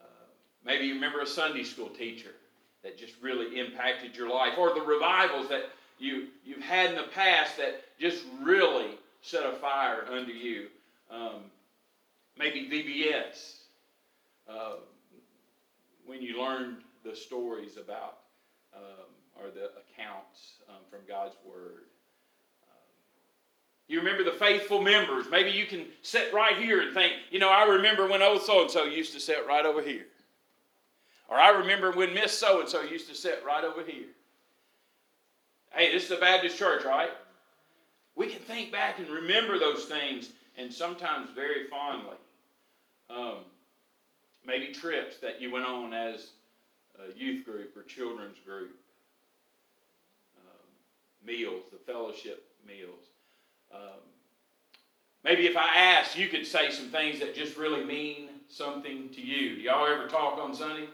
Uh, 0.00 0.26
maybe 0.64 0.86
you 0.86 0.94
remember 0.94 1.20
a 1.20 1.26
Sunday 1.26 1.64
school 1.64 1.88
teacher 1.88 2.34
that 2.82 2.96
just 2.98 3.14
really 3.20 3.58
impacted 3.58 4.16
your 4.16 4.28
life, 4.28 4.54
or 4.58 4.74
the 4.74 4.80
revivals 4.80 5.48
that 5.48 5.70
you, 5.98 6.28
you've 6.44 6.62
had 6.62 6.90
in 6.90 6.96
the 6.96 7.08
past 7.14 7.56
that 7.56 7.82
just 7.98 8.24
really 8.40 8.90
set 9.22 9.44
a 9.44 9.52
fire 9.52 10.04
under 10.10 10.32
you. 10.32 10.66
Um, 11.10 11.50
maybe 12.38 12.68
VBS, 12.68 13.56
uh, 14.48 14.76
when 16.06 16.22
you 16.22 16.40
learned 16.40 16.78
the 17.04 17.16
stories 17.16 17.76
about 17.76 18.18
um, 18.76 19.06
or 19.40 19.50
the 19.50 19.66
accounts 19.66 20.54
um, 20.68 20.76
from 20.90 21.00
God's 21.08 21.34
Word. 21.44 21.84
You 23.88 23.98
remember 23.98 24.22
the 24.22 24.32
faithful 24.32 24.82
members. 24.82 25.26
Maybe 25.30 25.50
you 25.50 25.64
can 25.64 25.86
sit 26.02 26.32
right 26.34 26.56
here 26.58 26.82
and 26.82 26.92
think, 26.92 27.14
you 27.30 27.38
know, 27.38 27.48
I 27.48 27.64
remember 27.64 28.06
when 28.06 28.20
old 28.20 28.42
so 28.42 28.60
and 28.60 28.70
so 28.70 28.84
used 28.84 29.14
to 29.14 29.20
sit 29.20 29.46
right 29.48 29.64
over 29.64 29.80
here. 29.80 30.04
Or 31.28 31.36
I 31.36 31.50
remember 31.50 31.92
when 31.92 32.14
Miss 32.14 32.32
so 32.32 32.60
and 32.60 32.68
so 32.68 32.82
used 32.82 33.08
to 33.08 33.14
sit 33.14 33.42
right 33.46 33.64
over 33.64 33.82
here. 33.82 34.06
Hey, 35.70 35.92
this 35.92 36.06
is 36.06 36.10
a 36.10 36.16
Baptist 36.16 36.58
church, 36.58 36.84
right? 36.84 37.10
we 38.18 38.26
can 38.26 38.40
think 38.40 38.72
back 38.72 38.98
and 38.98 39.08
remember 39.08 39.58
those 39.60 39.84
things, 39.84 40.30
and 40.58 40.72
sometimes 40.72 41.30
very 41.34 41.68
fondly. 41.68 42.16
Um, 43.08 43.36
maybe 44.44 44.72
trips 44.72 45.18
that 45.18 45.40
you 45.40 45.52
went 45.52 45.64
on 45.64 45.94
as 45.94 46.30
a 46.98 47.16
youth 47.16 47.44
group 47.44 47.76
or 47.76 47.84
children's 47.84 48.38
group. 48.44 48.76
Um, 50.36 50.66
meals, 51.24 51.62
the 51.70 51.78
fellowship 51.78 52.44
meals. 52.66 53.06
Um, 53.72 54.00
maybe 55.22 55.46
if 55.46 55.56
I 55.56 55.76
asked, 55.76 56.18
you 56.18 56.26
could 56.26 56.44
say 56.44 56.72
some 56.72 56.88
things 56.88 57.20
that 57.20 57.36
just 57.36 57.56
really 57.56 57.84
mean 57.84 58.30
something 58.48 59.10
to 59.10 59.20
you. 59.20 59.54
Do 59.54 59.60
y'all 59.60 59.86
ever 59.86 60.08
talk 60.08 60.38
on 60.38 60.52
Sunday? 60.56 60.88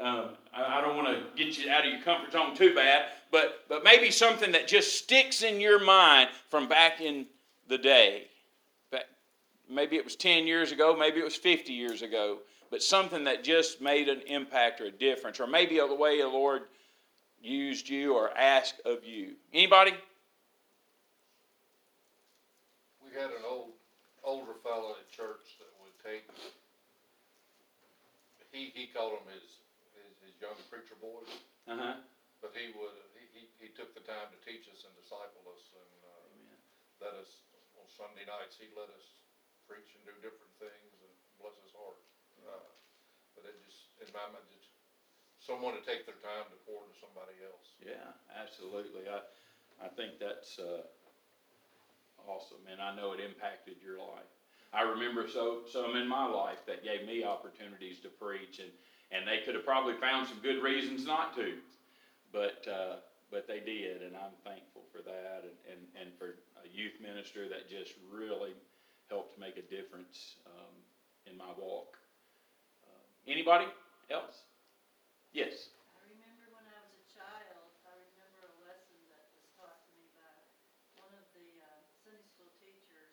Um, 0.00 0.30
I, 0.54 0.78
I 0.78 0.80
don't 0.80 0.96
want 0.96 1.08
to 1.08 1.24
get 1.36 1.58
you 1.58 1.70
out 1.70 1.84
of 1.84 1.92
your 1.92 2.02
comfort 2.02 2.32
zone 2.32 2.54
too 2.54 2.74
bad, 2.74 3.06
but 3.30 3.64
but 3.68 3.82
maybe 3.84 4.10
something 4.10 4.52
that 4.52 4.68
just 4.68 4.96
sticks 4.96 5.42
in 5.42 5.60
your 5.60 5.82
mind 5.84 6.30
from 6.48 6.68
back 6.68 7.00
in 7.00 7.26
the 7.68 7.78
day. 7.78 8.24
Maybe 9.70 9.96
it 9.96 10.04
was 10.04 10.16
ten 10.16 10.46
years 10.46 10.72
ago, 10.72 10.96
maybe 10.96 11.20
it 11.20 11.24
was 11.24 11.36
fifty 11.36 11.74
years 11.74 12.00
ago, 12.00 12.38
but 12.70 12.82
something 12.82 13.24
that 13.24 13.44
just 13.44 13.82
made 13.82 14.08
an 14.08 14.22
impact 14.26 14.80
or 14.80 14.86
a 14.86 14.90
difference, 14.90 15.40
or 15.40 15.46
maybe 15.46 15.76
the 15.76 15.94
way 15.94 16.22
the 16.22 16.26
Lord 16.26 16.62
used 17.42 17.86
you 17.86 18.14
or 18.14 18.30
asked 18.34 18.80
of 18.86 19.04
you. 19.04 19.32
Anybody? 19.52 19.92
We 23.04 23.10
had 23.14 23.28
an 23.28 23.44
old, 23.46 23.72
older 24.24 24.54
fellow 24.64 24.92
at 24.92 25.10
church 25.14 25.58
that 25.58 25.68
would 25.82 25.92
take, 26.02 26.24
he, 28.50 28.72
he 28.74 28.86
called 28.86 29.12
them 29.12 29.34
his, 29.34 29.42
young 30.40 30.58
preacher 30.70 30.96
boys, 30.98 31.30
Uh 31.66 31.76
huh. 31.76 31.94
but 32.42 32.54
he 32.54 32.70
would, 32.74 32.94
he, 33.14 33.24
he, 33.34 33.42
he 33.58 33.68
took 33.74 33.90
the 33.94 34.04
time 34.06 34.30
to 34.32 34.38
teach 34.46 34.66
us 34.70 34.82
and 34.86 34.94
disciple 34.98 35.44
us 35.50 35.64
and, 35.74 35.94
uh, 36.04 36.26
let 37.02 37.14
us, 37.14 37.30
on 37.78 37.86
Sunday 37.94 38.26
nights, 38.26 38.58
he 38.58 38.66
let 38.74 38.90
us 38.90 39.06
preach 39.70 39.86
and 39.94 40.02
do 40.06 40.14
different 40.18 40.50
things 40.58 40.94
and 40.98 41.12
bless 41.38 41.54
his 41.62 41.70
heart. 41.74 41.98
Uh, 42.42 42.70
But 43.34 43.46
it 43.46 43.54
just, 43.62 43.78
in 44.02 44.08
my 44.10 44.26
mind, 44.26 44.46
just, 44.50 44.66
someone 45.46 45.74
to 45.78 45.82
take 45.86 46.02
their 46.06 46.18
time 46.18 46.46
to 46.50 46.58
pour 46.66 46.82
into 46.82 46.96
somebody 46.98 47.38
else. 47.42 47.66
Yeah, 47.78 48.10
absolutely. 48.34 49.06
I, 49.08 49.22
I 49.78 49.88
think 49.88 50.18
that's 50.18 50.58
uh, 50.58 50.82
awesome, 52.26 52.66
and 52.70 52.80
I 52.82 52.90
know 52.90 53.12
it 53.12 53.20
impacted 53.20 53.76
your 53.82 53.98
life. 53.98 54.26
I 54.72 54.82
remember 54.82 55.26
so 55.32 55.60
some 55.70 55.96
in 55.96 56.06
my 56.06 56.26
life 56.26 56.58
that 56.66 56.82
gave 56.82 57.02
me 57.02 57.22
opportunities 57.24 57.96
to 58.02 58.08
preach, 58.08 58.58
and, 58.58 58.72
and 59.10 59.26
they 59.26 59.38
could 59.38 59.54
have 59.54 59.64
probably 59.64 59.94
found 59.94 60.26
some 60.28 60.38
good 60.40 60.58
reasons 60.62 61.04
not 61.04 61.34
to, 61.36 61.54
but 62.32 62.66
uh, 62.68 62.96
but 63.30 63.46
they 63.46 63.60
did, 63.60 64.02
and 64.02 64.16
I'm 64.16 64.36
thankful 64.44 64.84
for 64.92 65.02
that, 65.02 65.44
and, 65.44 65.56
and, 65.68 65.80
and 66.00 66.10
for 66.16 66.34
a 66.64 66.68
youth 66.68 66.96
minister 67.00 67.48
that 67.48 67.68
just 67.68 67.92
really 68.10 68.54
helped 69.10 69.36
make 69.38 69.56
a 69.56 69.62
difference 69.62 70.36
um, 70.46 70.74
in 71.26 71.36
my 71.36 71.52
walk. 71.56 71.98
Uh, 72.84 73.04
anybody 73.26 73.66
else? 74.10 74.44
Yes. 75.32 75.68
I 75.92 76.00
remember 76.08 76.48
when 76.56 76.64
I 76.64 76.78
was 76.80 76.94
a 76.96 77.04
child, 77.12 77.68
I 77.84 77.92
remember 77.92 78.48
a 78.48 78.54
lesson 78.64 78.96
that 79.12 79.28
was 79.36 79.44
taught 79.52 79.76
to 79.84 79.90
me 79.92 80.08
by 80.16 80.32
one 80.96 81.12
of 81.12 81.24
the 81.36 81.60
uh, 81.60 81.80
Sunday 82.00 82.24
school 82.32 82.48
teachers, 82.56 83.12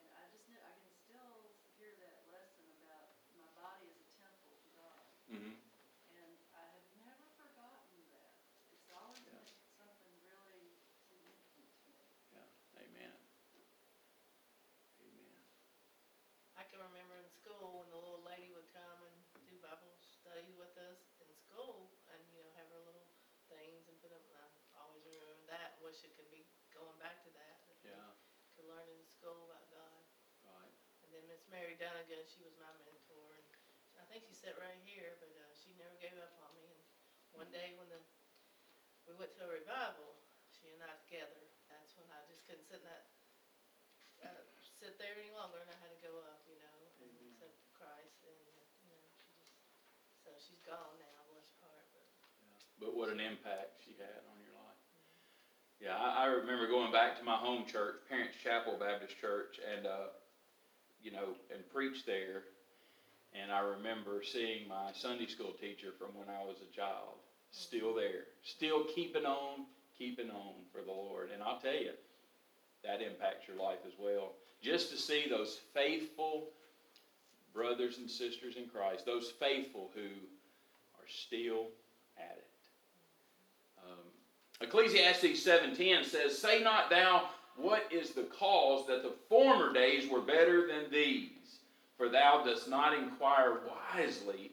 and 0.00 0.08
I 0.16 0.24
just 0.32 0.48
knew, 0.48 0.56
I 0.64 0.72
can 0.80 0.88
still 1.04 1.52
hear 1.76 1.92
that 2.00 2.24
lesson 2.32 2.64
about 2.80 3.12
my 3.36 3.46
body 3.52 3.84
as 3.92 3.98
a 4.00 4.08
temple 4.16 4.56
to 4.56 4.68
God, 4.72 5.04
Mm-hmm. 5.28 5.56
and 6.12 6.32
I 6.52 6.64
have 6.68 6.86
never 7.00 7.24
forgotten 7.36 7.96
that. 8.12 8.36
It's 8.72 8.88
always 8.92 9.24
Yeah. 9.24 9.40
been 9.40 9.56
something 9.76 10.12
really 10.20 10.76
significant 11.08 11.68
to 11.80 11.86
me. 11.88 12.04
Amen. 12.76 13.14
Amen. 15.00 15.38
I 16.56 16.63
can 16.74 16.82
remember 16.90 17.14
in 17.22 17.30
school 17.30 17.78
when 17.78 17.86
the 17.86 17.94
little 18.02 18.18
lady 18.26 18.50
would 18.50 18.66
come 18.74 18.98
and 19.06 19.14
do 19.46 19.54
Bible 19.62 19.94
study 19.94 20.50
with 20.58 20.74
us 20.74 20.98
in 21.22 21.30
school 21.30 21.94
and, 22.10 22.18
you 22.34 22.42
know, 22.42 22.50
have 22.58 22.66
her 22.66 22.82
little 22.82 23.06
things 23.46 23.86
and 23.86 23.94
put 24.02 24.10
them, 24.10 24.26
and 24.26 24.34
I 24.34 24.82
always 24.82 25.06
remember 25.06 25.38
that, 25.46 25.78
wish 25.78 26.02
it 26.02 26.18
could 26.18 26.26
be 26.34 26.42
going 26.74 26.98
back 26.98 27.22
to 27.22 27.30
that. 27.30 27.62
that 27.70 27.78
we 27.78 27.94
Yeah. 27.94 28.10
Could 28.58 28.66
learn 28.66 28.90
in 28.90 29.06
school 29.06 29.46
about 29.46 29.70
God. 29.70 30.02
Right. 30.42 30.74
And 31.06 31.14
then 31.14 31.22
Miss 31.30 31.46
Mary 31.46 31.78
Dunnigan, 31.78 32.26
she 32.26 32.42
was 32.42 32.58
my 32.58 32.74
mentor 32.74 33.38
and 33.38 33.46
I 33.94 34.02
think 34.10 34.26
she 34.26 34.34
sat 34.34 34.58
right 34.58 34.78
here, 34.82 35.14
but, 35.22 35.30
uh, 35.30 35.54
she 35.54 35.70
never 35.78 35.94
gave 35.94 36.18
up 36.18 36.34
on 36.42 36.50
me. 36.58 36.74
And 36.74 36.82
one 37.30 37.50
day 37.54 37.70
when 37.70 37.86
the, 37.86 38.02
we 39.06 39.14
went 39.14 39.30
to 39.38 39.46
a 39.46 39.46
revival, 39.46 40.18
she 40.50 40.74
and 40.74 40.82
I 40.82 40.98
together, 40.98 41.46
that's 41.70 41.94
when 41.94 42.10
I 42.10 42.18
just 42.26 42.42
couldn't 42.42 42.66
sit 42.66 42.82
in 42.82 42.86
that, 42.90 43.06
uh, 44.22 44.42
sit 44.78 44.98
there 44.98 45.14
any 45.16 45.30
longer 45.30 45.58
and 45.58 45.70
I 45.70 45.78
had 45.80 45.90
to 45.90 45.98
go 45.98 46.18
up, 46.20 46.38
you 46.46 46.54
know, 46.60 46.76
and 46.84 46.94
Amen. 47.00 47.34
accept 47.34 47.56
Christ 47.72 48.22
and, 48.22 48.36
you 48.44 48.52
know, 48.52 48.62
she 48.68 48.84
just, 48.86 49.10
so 50.22 50.36
she's 50.38 50.53
gone 50.66 50.96
now, 51.00 51.18
bless 51.30 51.46
her 51.46 51.68
heart, 51.68 51.86
but. 51.92 52.04
But 52.80 52.96
what 52.96 53.08
an 53.08 53.20
impact 53.20 53.80
she 53.84 53.94
had 54.00 54.20
on 54.28 54.36
your 54.42 54.56
life. 54.56 54.80
Yeah, 55.80 55.96
I, 55.96 56.24
I 56.24 56.26
remember 56.26 56.66
going 56.66 56.92
back 56.92 57.18
to 57.18 57.24
my 57.24 57.36
home 57.36 57.64
church, 57.70 57.96
Parents 58.08 58.34
Chapel 58.42 58.76
Baptist 58.78 59.20
Church, 59.20 59.60
and, 59.60 59.86
uh, 59.86 60.12
you 61.02 61.12
know, 61.12 61.36
and 61.52 61.60
preached 61.72 62.06
there. 62.06 62.44
And 63.34 63.50
I 63.50 63.60
remember 63.60 64.22
seeing 64.22 64.68
my 64.68 64.92
Sunday 64.94 65.26
school 65.26 65.52
teacher 65.60 65.92
from 65.98 66.14
when 66.14 66.28
I 66.28 66.44
was 66.44 66.56
a 66.62 66.74
child, 66.74 67.18
still 67.50 67.94
there, 67.94 68.30
still 68.44 68.84
keeping 68.84 69.26
on, 69.26 69.66
keeping 69.98 70.30
on 70.30 70.54
for 70.72 70.82
the 70.82 70.92
Lord. 70.92 71.30
And 71.32 71.42
I'll 71.42 71.58
tell 71.58 71.74
you, 71.74 71.92
that 72.84 73.02
impacts 73.02 73.48
your 73.48 73.56
life 73.56 73.78
as 73.86 73.94
well. 73.98 74.32
Just 74.62 74.90
to 74.90 74.96
see 74.96 75.26
those 75.28 75.58
faithful 75.72 76.48
brothers 77.52 77.98
and 77.98 78.10
sisters 78.10 78.56
in 78.56 78.66
Christ, 78.68 79.06
those 79.06 79.32
faithful 79.40 79.90
who 79.94 80.08
are 81.04 81.08
still 81.08 81.68
at 82.16 82.36
it. 82.36 82.50
Um, 83.84 83.98
Ecclesiastes 84.60 85.42
7:10 85.42 86.04
says, 86.04 86.38
"Say 86.38 86.60
not 86.60 86.88
thou, 86.88 87.28
what 87.56 87.86
is 87.92 88.10
the 88.10 88.24
cause 88.24 88.86
that 88.86 89.02
the 89.02 89.12
former 89.28 89.72
days 89.72 90.08
were 90.08 90.20
better 90.20 90.66
than 90.66 90.90
these? 90.90 91.60
For 91.96 92.08
thou 92.08 92.42
dost 92.42 92.68
not 92.68 92.94
inquire 92.94 93.60
wisely 93.94 94.52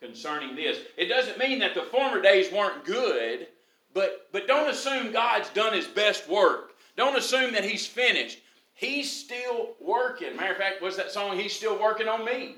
concerning 0.00 0.56
this." 0.56 0.84
It 0.96 1.06
doesn't 1.06 1.38
mean 1.38 1.60
that 1.60 1.74
the 1.74 1.84
former 1.84 2.20
days 2.20 2.50
weren't 2.50 2.84
good, 2.84 3.48
but 3.94 4.28
but 4.32 4.48
don't 4.48 4.70
assume 4.70 5.12
God's 5.12 5.48
done 5.50 5.72
his 5.72 5.86
best 5.86 6.28
work. 6.28 6.76
Don't 6.96 7.16
assume 7.16 7.52
that 7.52 7.64
he's 7.64 7.86
finished. 7.86 8.40
He's 8.74 9.10
still 9.10 9.76
working. 9.80 10.36
Matter 10.36 10.52
of 10.52 10.58
fact, 10.58 10.82
what's 10.82 10.96
that 10.96 11.12
song? 11.12 11.38
He's 11.38 11.54
still 11.54 11.78
working 11.78 12.08
on 12.08 12.24
me. 12.24 12.56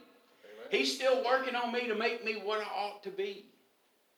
He's 0.70 0.94
still 0.94 1.24
working 1.24 1.56
on 1.56 1.72
me 1.72 1.88
to 1.88 1.94
make 1.94 2.24
me 2.24 2.34
what 2.44 2.60
I 2.60 2.64
ought 2.64 3.02
to 3.02 3.10
be. 3.10 3.46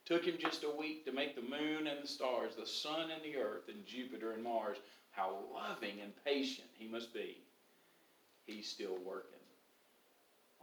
Took 0.05 0.25
him 0.25 0.35
just 0.39 0.65
a 0.65 0.71
week 0.71 1.05
to 1.07 1.13
make 1.13 1.35
the 1.35 1.43
moon 1.43 1.87
and 1.87 2.03
the 2.03 2.09
stars, 2.09 2.55
the 2.59 2.67
sun 2.67 3.11
and 3.11 3.23
the 3.23 3.39
earth, 3.39 3.69
and 3.69 3.87
Jupiter 3.87 4.33
and 4.33 4.43
Mars. 4.43 4.77
How 5.11 5.39
loving 5.55 6.01
and 6.03 6.13
patient 6.25 6.69
he 6.79 6.89
must 6.89 7.15
be. 7.15 7.39
He's 8.45 8.69
still 8.69 8.97
working 9.05 9.39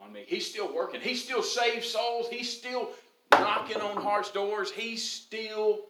on 0.02 0.12
me. 0.12 0.26
He's 0.28 0.48
still 0.48 0.74
working. 0.74 1.02
He 1.02 1.16
still 1.16 1.44
saves 1.44 1.90
souls. 1.90 2.28
He's 2.30 2.56
still 2.56 2.90
knocking 3.32 3.82
on 3.82 4.02
hearts' 4.02 4.32
doors. 4.32 4.72
He's 4.72 5.08
still 5.08 5.86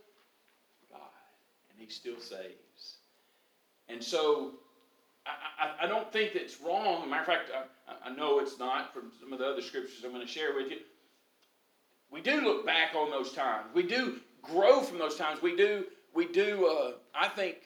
God, 0.91 1.01
and 1.71 1.79
he 1.79 1.91
still 1.91 2.19
saves. 2.19 2.97
And 3.87 4.03
so, 4.03 4.53
I, 5.59 5.65
I, 5.65 5.85
I 5.85 5.87
don't 5.87 6.11
think 6.11 6.33
that's 6.33 6.59
wrong. 6.61 7.09
Matter 7.09 7.21
of 7.21 7.27
fact, 7.27 7.51
I, 7.87 8.09
I 8.09 8.15
know 8.15 8.39
it's 8.39 8.59
not 8.59 8.93
from 8.93 9.11
some 9.19 9.33
of 9.33 9.39
the 9.39 9.45
other 9.45 9.61
scriptures 9.61 10.03
I'm 10.03 10.11
going 10.11 10.25
to 10.25 10.31
share 10.31 10.55
with 10.55 10.69
you. 10.69 10.77
We 12.11 12.21
do 12.21 12.41
look 12.41 12.65
back 12.65 12.95
on 12.95 13.11
those 13.11 13.33
times. 13.33 13.67
We 13.73 13.83
do 13.83 14.19
grow 14.41 14.81
from 14.81 14.97
those 14.97 15.15
times. 15.15 15.41
We 15.41 15.55
do, 15.55 15.85
we 16.13 16.27
do. 16.27 16.67
Uh, 16.67 16.91
I 17.13 17.27
think 17.29 17.57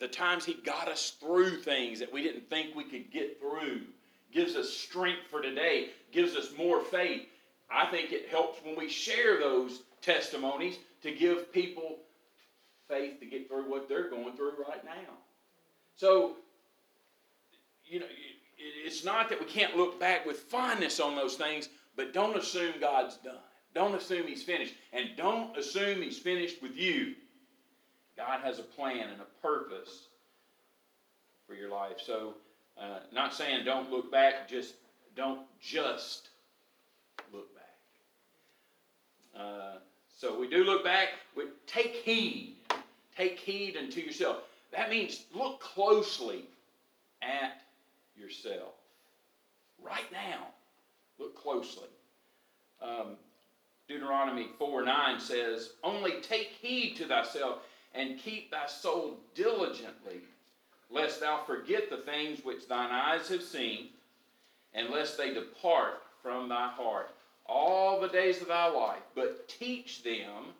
the 0.00 0.08
times 0.08 0.44
He 0.44 0.54
got 0.54 0.88
us 0.88 1.10
through 1.20 1.58
things 1.58 2.00
that 2.00 2.12
we 2.12 2.22
didn't 2.22 2.48
think 2.50 2.74
we 2.74 2.84
could 2.84 3.10
get 3.12 3.40
through 3.40 3.82
gives 4.32 4.56
us 4.56 4.70
strength 4.70 5.22
for 5.30 5.40
today. 5.40 5.90
Gives 6.10 6.34
us 6.34 6.48
more 6.56 6.80
faith. 6.80 7.26
I 7.70 7.86
think 7.86 8.12
it 8.12 8.28
helps 8.28 8.62
when 8.64 8.76
we 8.76 8.88
share 8.88 9.38
those 9.38 9.82
testimonies 10.00 10.78
to 11.02 11.12
give 11.12 11.52
people 11.52 11.98
faith 12.88 13.20
to 13.20 13.26
get 13.26 13.48
through 13.48 13.70
what 13.70 13.88
they're 13.88 14.10
going 14.10 14.36
through 14.36 14.52
right 14.68 14.84
now. 14.84 15.14
So, 15.96 16.36
you 17.92 18.00
know, 18.00 18.06
it's 18.56 19.04
not 19.04 19.28
that 19.28 19.38
we 19.38 19.44
can't 19.44 19.76
look 19.76 20.00
back 20.00 20.24
with 20.24 20.38
fondness 20.38 20.98
on 20.98 21.14
those 21.14 21.34
things, 21.34 21.68
but 21.94 22.14
don't 22.14 22.36
assume 22.38 22.72
God's 22.80 23.16
done. 23.18 23.36
Don't 23.74 23.94
assume 23.94 24.26
He's 24.26 24.42
finished. 24.42 24.72
And 24.94 25.10
don't 25.14 25.56
assume 25.58 26.00
He's 26.00 26.18
finished 26.18 26.62
with 26.62 26.74
you. 26.74 27.14
God 28.16 28.40
has 28.42 28.58
a 28.58 28.62
plan 28.62 29.10
and 29.10 29.20
a 29.20 29.42
purpose 29.46 30.06
for 31.46 31.54
your 31.54 31.70
life. 31.70 31.96
So, 32.02 32.34
uh, 32.80 33.00
not 33.12 33.34
saying 33.34 33.66
don't 33.66 33.90
look 33.90 34.10
back, 34.10 34.48
just 34.48 34.74
don't 35.14 35.40
just 35.60 36.30
look 37.30 37.54
back. 37.54 37.64
Uh, 39.38 39.74
so 40.16 40.38
we 40.38 40.48
do 40.48 40.64
look 40.64 40.82
back. 40.82 41.08
We 41.36 41.44
take 41.66 41.96
heed. 41.96 42.56
Take 43.16 43.38
heed 43.38 43.76
unto 43.76 44.00
yourself. 44.00 44.38
That 44.72 44.88
means 44.88 45.24
look 45.34 45.60
closely 45.60 46.44
at 47.20 47.61
yourself. 48.16 48.74
Right 49.82 50.10
now, 50.12 50.48
look 51.18 51.36
closely. 51.36 51.88
Um, 52.80 53.16
Deuteronomy 53.88 54.48
4 54.58 54.84
9 54.84 55.20
says, 55.20 55.70
Only 55.82 56.20
take 56.20 56.48
heed 56.60 56.96
to 56.96 57.06
thyself 57.06 57.58
and 57.94 58.18
keep 58.18 58.50
thy 58.50 58.66
soul 58.66 59.18
diligently, 59.34 60.20
lest 60.90 61.20
thou 61.20 61.42
forget 61.44 61.90
the 61.90 61.98
things 61.98 62.44
which 62.44 62.68
thine 62.68 62.90
eyes 62.90 63.28
have 63.28 63.42
seen, 63.42 63.88
and 64.74 64.90
lest 64.90 65.18
they 65.18 65.34
depart 65.34 66.02
from 66.22 66.48
thy 66.48 66.68
heart 66.68 67.10
all 67.46 68.00
the 68.00 68.08
days 68.08 68.40
of 68.40 68.48
thy 68.48 68.68
life, 68.68 69.02
but 69.14 69.48
teach 69.48 70.02
them 70.02 70.54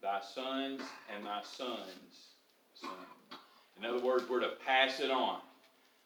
thy 0.00 0.20
sons 0.20 0.80
and 1.14 1.26
thy 1.26 1.42
sons' 1.42 2.28
sons. 2.74 2.92
In 3.78 3.84
other 3.84 4.00
words, 4.00 4.28
we're 4.28 4.40
to 4.40 4.52
pass 4.64 5.00
it 5.00 5.10
on. 5.10 5.40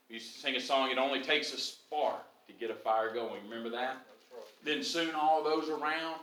We 0.09 0.17
used 0.17 0.35
to 0.35 0.41
sing 0.41 0.57
a 0.57 0.61
song, 0.61 0.91
it 0.91 0.99
only 0.99 1.23
takes 1.23 1.53
a 1.53 1.59
spark 1.59 2.23
to 2.47 2.53
get 2.55 2.71
a 2.71 2.75
fire 2.75 3.13
going. 3.13 3.43
Remember 3.45 3.71
that? 3.71 3.99
Right. 4.33 4.45
then 4.65 4.83
soon 4.83 5.15
all 5.15 5.43
those 5.43 5.69
around 5.69 6.17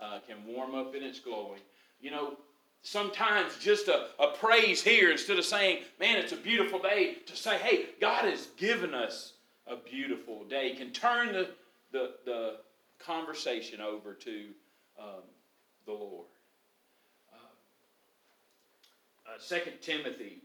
uh, 0.00 0.18
can 0.26 0.44
warm 0.46 0.74
up 0.74 0.94
in 0.94 1.02
its 1.02 1.20
glowing. 1.20 1.60
You 2.00 2.10
know, 2.10 2.34
sometimes 2.82 3.56
just 3.58 3.88
a, 3.88 4.08
a 4.18 4.32
praise 4.32 4.82
here 4.82 5.10
instead 5.10 5.38
of 5.38 5.44
saying, 5.44 5.84
man, 5.98 6.18
it's 6.18 6.32
a 6.32 6.36
beautiful 6.36 6.78
day, 6.78 7.16
to 7.26 7.36
say, 7.36 7.56
hey, 7.58 7.86
God 8.00 8.24
has 8.24 8.48
given 8.58 8.94
us 8.94 9.32
a 9.66 9.76
beautiful 9.76 10.44
day 10.44 10.74
can 10.74 10.90
turn 10.90 11.32
the, 11.32 11.48
the, 11.92 12.10
the 12.24 12.56
conversation 12.98 13.80
over 13.80 14.12
to 14.12 14.48
um, 14.98 15.22
the 15.86 15.92
Lord. 15.92 16.26
Uh, 17.32 17.36
uh, 19.30 19.38
2 19.48 19.70
Timothy 19.80 20.42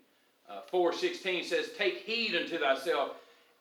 uh, 0.50 0.62
4.16 0.72 1.46
says, 1.46 1.70
Take 1.78 2.00
heed 2.00 2.36
unto 2.36 2.58
thyself 2.58 3.12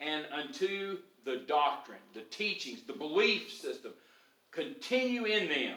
and 0.01 0.25
unto 0.33 0.99
the 1.25 1.43
doctrine, 1.47 1.99
the 2.15 2.23
teachings, 2.23 2.83
the 2.83 2.93
belief 2.93 3.53
system. 3.53 3.93
Continue 4.51 5.25
in 5.25 5.49
them. 5.49 5.77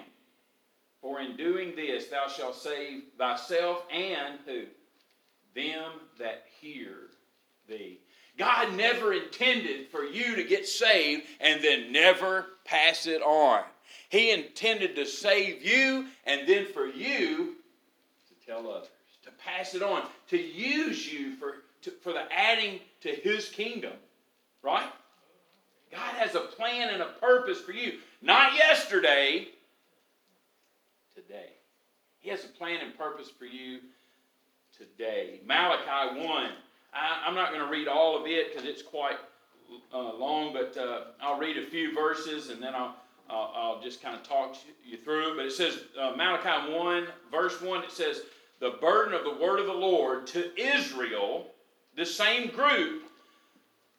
For 1.02 1.20
in 1.20 1.36
doing 1.36 1.76
this 1.76 2.08
thou 2.08 2.28
shalt 2.28 2.56
save 2.56 3.04
thyself 3.18 3.84
and 3.92 4.40
who? 4.46 4.64
Them 5.56 5.92
that 6.20 6.46
hear 6.62 7.10
thee. 7.68 8.00
God 8.38 8.76
never 8.76 9.14
intended 9.14 9.88
for 9.90 10.04
you 10.04 10.36
to 10.36 10.44
get 10.44 10.68
saved 10.68 11.24
and 11.40 11.62
then 11.62 11.92
never 11.92 12.46
pass 12.66 13.06
it 13.08 13.22
on. 13.22 13.64
He 14.10 14.32
intended 14.32 14.96
to 14.96 15.06
save 15.06 15.64
you 15.66 16.06
and 16.26 16.48
then 16.48 16.68
for 16.68 16.86
you 16.86 17.56
to 18.30 18.46
tell 18.46 18.70
others, 18.70 18.90
pass 19.46 19.74
it 19.76 19.84
on, 19.84 20.04
to 20.30 20.38
use 20.38 21.12
you 21.12 21.36
for, 21.36 21.56
to, 21.84 21.92
for 22.02 22.14
the 22.14 22.24
adding 22.32 22.80
to 23.02 23.10
His 23.10 23.50
kingdom. 23.50 23.94
Right? 24.64 24.90
God 25.92 26.14
has 26.16 26.36
a 26.36 26.42
plan 26.42 26.90
and 26.90 27.02
a 27.02 27.10
purpose 27.20 27.60
for 27.60 27.74
you. 27.74 28.00
Not 28.22 28.56
yesterday, 28.56 29.48
today. 31.16 31.50
He 32.20 32.30
has 32.30 32.46
a 32.46 32.48
plan 32.48 32.80
and 32.84 32.98
purpose 32.98 33.30
for 33.30 33.46
you 33.46 33.80
today. 34.78 35.42
Malachi 35.46 36.20
1. 36.20 36.52
I, 36.94 37.28
am 37.28 37.36
not 37.36 37.50
going 37.50 37.62
to 37.62 37.72
read 37.72 37.88
all 37.88 38.18
of 38.18 38.28
it 38.28 38.54
because 38.54 38.68
it's 38.68 38.82
quite 38.82 39.18
uh, 39.94 40.16
long, 40.16 40.54
but 40.54 40.78
uh, 40.78 41.02
I'll 41.22 41.40
read 41.40 41.58
a 41.58 41.66
few 41.66 41.94
verses 41.94 42.50
and 42.50 42.62
then 42.62 42.76
I'll, 42.76 42.96
I'll, 43.30 43.54
I'll 43.56 43.82
just 43.82 44.02
kind 44.02 44.16
of 44.16 44.24
talk 44.24 44.56
you 44.86 44.98
through. 44.98 45.36
But 45.36 45.46
it 45.46 45.52
says, 45.52 45.80
uh, 46.00 46.14
Malachi 46.16 46.72
1, 46.72 47.08
verse 47.32 47.62
1, 47.62 47.84
it 47.84 47.92
says, 47.92 48.22
The 48.62 48.78
burden 48.80 49.14
of 49.14 49.26
the 49.26 49.44
word 49.44 49.60
of 49.60 49.66
the 49.66 49.74
Lord 49.74 50.28
to 50.28 50.58
Israel, 50.58 51.48
the 51.98 52.06
same 52.06 52.50
group, 52.52 53.04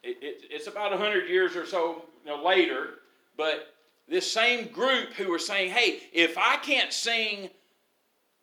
it, 0.03 0.17
it, 0.23 0.45
it's 0.51 0.69
about 0.69 0.93
100 0.93 1.29
years 1.29 1.55
or 1.57 1.67
so 1.67 2.05
you 2.25 2.31
know, 2.31 2.43
later, 2.43 3.01
but 3.37 3.75
this 4.09 4.31
same 4.31 4.69
group 4.69 5.13
who 5.15 5.29
were 5.29 5.39
saying, 5.39 5.71
hey, 5.71 6.01
if 6.13 6.39
I 6.39 6.57
can't 6.57 6.93
sing 6.93 7.51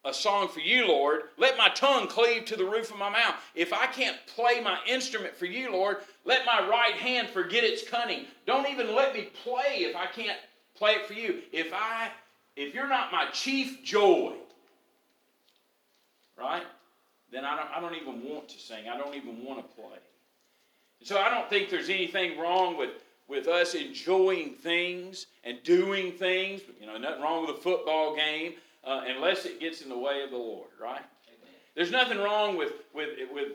a 0.06 0.14
song 0.14 0.48
for 0.48 0.62
you, 0.62 0.88
Lord, 0.88 1.24
let 1.38 1.58
my 1.58 1.70
tongue 1.70 2.08
cleave 2.08 2.46
to 2.46 2.56
the 2.56 2.66
roof 2.66 2.92
of 2.92 2.98
my 2.98 3.10
mouth. 3.10 3.36
If 3.56 3.74
I 3.74 3.86
can't 3.86 4.18
play 4.28 4.62
my 4.62 4.78
instrument 4.88 5.36
for 5.36 5.46
you, 5.46 5.72
Lord, 5.72 5.98
let 6.26 6.46
my 6.46 6.68
right 6.68 6.96
hand 6.96 7.30
forget 7.30 7.64
its 7.64 7.88
cunning. 7.88 8.26
Don't 8.46 8.70
even 8.70 8.96
let 8.96 9.14
me 9.14 9.30
play 9.44 9.80
if 9.80 9.96
I 9.96 10.06
can't 10.06 10.38
play 10.76 10.92
it 10.94 11.06
for 11.06 11.14
you. 11.14 11.42
If 11.52 11.74
I 11.74 12.10
if 12.56 12.74
you're 12.74 12.90
not 12.90 13.12
my 13.12 13.26
chief 13.32 13.84
joy, 13.84 14.34
right? 16.40 16.64
Then 17.32 17.46
I 17.46 17.56
don't 17.56 17.70
I 17.72 17.80
don't 17.80 17.96
even 17.96 18.24
want 18.30 18.50
to 18.50 18.60
sing. 18.60 18.90
I 18.90 18.98
don't 18.98 19.16
even 19.16 19.44
want 19.44 19.60
to 19.60 19.76
play. 19.76 20.00
So 21.04 21.18
I 21.18 21.30
don't 21.30 21.50
think 21.50 21.70
there's 21.70 21.90
anything 21.90 22.38
wrong 22.38 22.78
with, 22.78 22.90
with 23.28 23.48
us 23.48 23.74
enjoying 23.74 24.52
things 24.52 25.28
and 25.44 25.62
doing 25.64 26.12
things. 26.12 26.62
You 26.80 26.88
know, 26.88 26.98
nothing 26.98 27.22
wrong 27.22 27.48
with 27.48 27.58
a 27.58 27.60
football 27.62 28.16
game 28.16 28.54
uh, 28.84 29.04
unless 29.08 29.46
it 29.46 29.60
gets 29.60 29.82
in 29.82 29.90
the 29.90 29.98
way 29.98 30.24
of 30.24 30.32
the 30.32 30.38
Lord, 30.38 30.68
right? 30.82 31.02
Amen. 31.02 31.56
There's 31.76 31.92
nothing 31.92 32.18
wrong 32.18 32.58
with, 32.58 32.74
with, 32.94 33.10
with, 33.32 33.54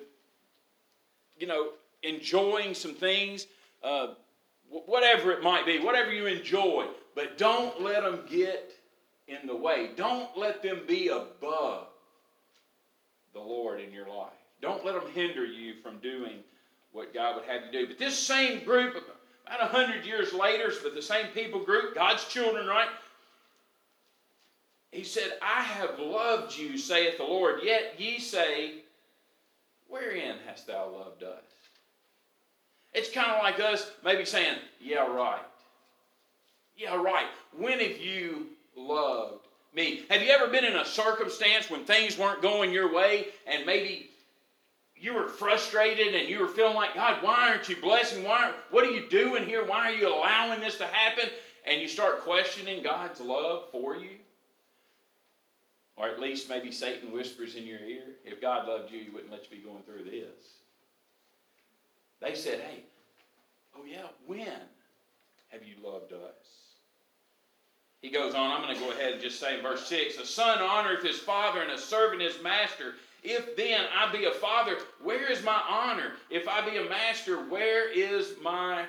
you 1.38 1.46
know, 1.46 1.70
enjoying 2.02 2.74
some 2.74 2.94
things, 2.94 3.46
uh, 3.82 4.08
whatever 4.70 5.30
it 5.30 5.42
might 5.42 5.66
be, 5.66 5.78
whatever 5.78 6.12
you 6.12 6.26
enjoy, 6.26 6.86
but 7.14 7.36
don't 7.36 7.82
let 7.82 8.02
them 8.02 8.20
get 8.28 8.72
in 9.28 9.46
the 9.46 9.54
way. 9.54 9.90
Don't 9.96 10.36
let 10.36 10.62
them 10.62 10.80
be 10.86 11.08
above 11.08 11.88
the 13.34 13.40
Lord 13.40 13.80
in 13.80 13.92
your 13.92 14.08
life. 14.08 14.32
Don't 14.62 14.84
let 14.84 14.94
them 14.94 15.10
hinder 15.12 15.44
you 15.44 15.74
from 15.82 15.98
doing 15.98 16.38
what 16.92 17.12
God 17.12 17.36
would 17.36 17.44
have 17.44 17.62
you 17.66 17.80
do. 17.80 17.86
But 17.88 17.98
this 17.98 18.18
same 18.18 18.64
group, 18.64 18.96
about 19.46 19.60
a 19.60 19.66
hundred 19.66 20.06
years 20.06 20.32
later, 20.32 20.72
but 20.82 20.94
the 20.94 21.02
same 21.02 21.26
people 21.34 21.62
group, 21.62 21.94
God's 21.94 22.24
children, 22.24 22.66
right? 22.66 22.88
He 24.90 25.02
said, 25.02 25.32
I 25.42 25.62
have 25.62 25.98
loved 25.98 26.56
you, 26.56 26.78
saith 26.78 27.18
the 27.18 27.24
Lord, 27.24 27.60
yet 27.64 27.94
ye 27.98 28.20
say, 28.20 28.74
Wherein 29.88 30.36
hast 30.46 30.66
thou 30.66 30.88
loved 30.88 31.24
us? 31.24 31.42
It's 32.94 33.10
kind 33.10 33.30
of 33.32 33.42
like 33.42 33.58
us 33.58 33.90
maybe 34.04 34.24
saying, 34.24 34.56
Yeah, 34.80 35.06
right. 35.06 35.42
Yeah, 36.76 36.94
right. 36.94 37.26
When 37.56 37.80
have 37.80 37.98
you 37.98 38.46
loved 38.76 39.43
me? 39.74 40.04
Have 40.10 40.22
you 40.22 40.30
ever 40.30 40.48
been 40.48 40.64
in 40.64 40.76
a 40.76 40.84
circumstance 40.84 41.68
when 41.68 41.84
things 41.84 42.16
weren't 42.18 42.42
going 42.42 42.72
your 42.72 42.94
way 42.94 43.26
and 43.46 43.66
maybe 43.66 44.10
you 44.96 45.12
were 45.14 45.28
frustrated 45.28 46.14
and 46.14 46.28
you 46.28 46.40
were 46.40 46.48
feeling 46.48 46.74
like, 46.74 46.94
God, 46.94 47.22
why 47.22 47.50
aren't 47.50 47.68
you 47.68 47.76
blessing? 47.76 48.24
Why, 48.24 48.52
what 48.70 48.84
are 48.84 48.90
you 48.90 49.08
doing 49.08 49.44
here? 49.44 49.64
Why 49.64 49.90
are 49.90 49.94
you 49.94 50.08
allowing 50.08 50.60
this 50.60 50.78
to 50.78 50.86
happen? 50.86 51.28
And 51.66 51.80
you 51.80 51.88
start 51.88 52.22
questioning 52.22 52.82
God's 52.82 53.20
love 53.20 53.64
for 53.70 53.96
you. 53.96 54.10
Or 55.96 56.08
at 56.08 56.20
least 56.20 56.48
maybe 56.48 56.72
Satan 56.72 57.12
whispers 57.12 57.54
in 57.54 57.66
your 57.66 57.80
ear, 57.80 58.02
if 58.24 58.40
God 58.40 58.66
loved 58.66 58.90
you, 58.90 59.00
he 59.00 59.10
wouldn't 59.10 59.30
let 59.30 59.44
you 59.44 59.58
be 59.58 59.62
going 59.62 59.82
through 59.82 60.04
this. 60.04 60.54
They 62.20 62.34
said, 62.34 62.60
hey, 62.60 62.80
oh 63.76 63.84
yeah, 63.84 64.06
when 64.26 64.46
have 65.50 65.62
you 65.62 65.74
loved 65.82 66.12
us? 66.12 66.63
He 68.04 68.10
goes 68.10 68.34
on, 68.34 68.50
I'm 68.50 68.60
going 68.60 68.74
to 68.74 68.80
go 68.82 68.90
ahead 68.90 69.14
and 69.14 69.22
just 69.22 69.40
say 69.40 69.56
in 69.56 69.62
verse 69.62 69.86
6 69.86 70.18
A 70.18 70.26
son 70.26 70.58
honoreth 70.58 71.02
his 71.02 71.18
father, 71.18 71.62
and 71.62 71.70
a 71.70 71.78
servant 71.78 72.20
his 72.20 72.36
master. 72.42 72.96
If 73.22 73.56
then 73.56 73.86
I 73.98 74.12
be 74.12 74.26
a 74.26 74.30
father, 74.30 74.76
where 75.02 75.32
is 75.32 75.42
my 75.42 75.58
honor? 75.66 76.12
If 76.28 76.46
I 76.46 76.68
be 76.68 76.76
a 76.76 76.84
master, 76.84 77.38
where 77.48 77.90
is 77.90 78.34
my 78.42 78.84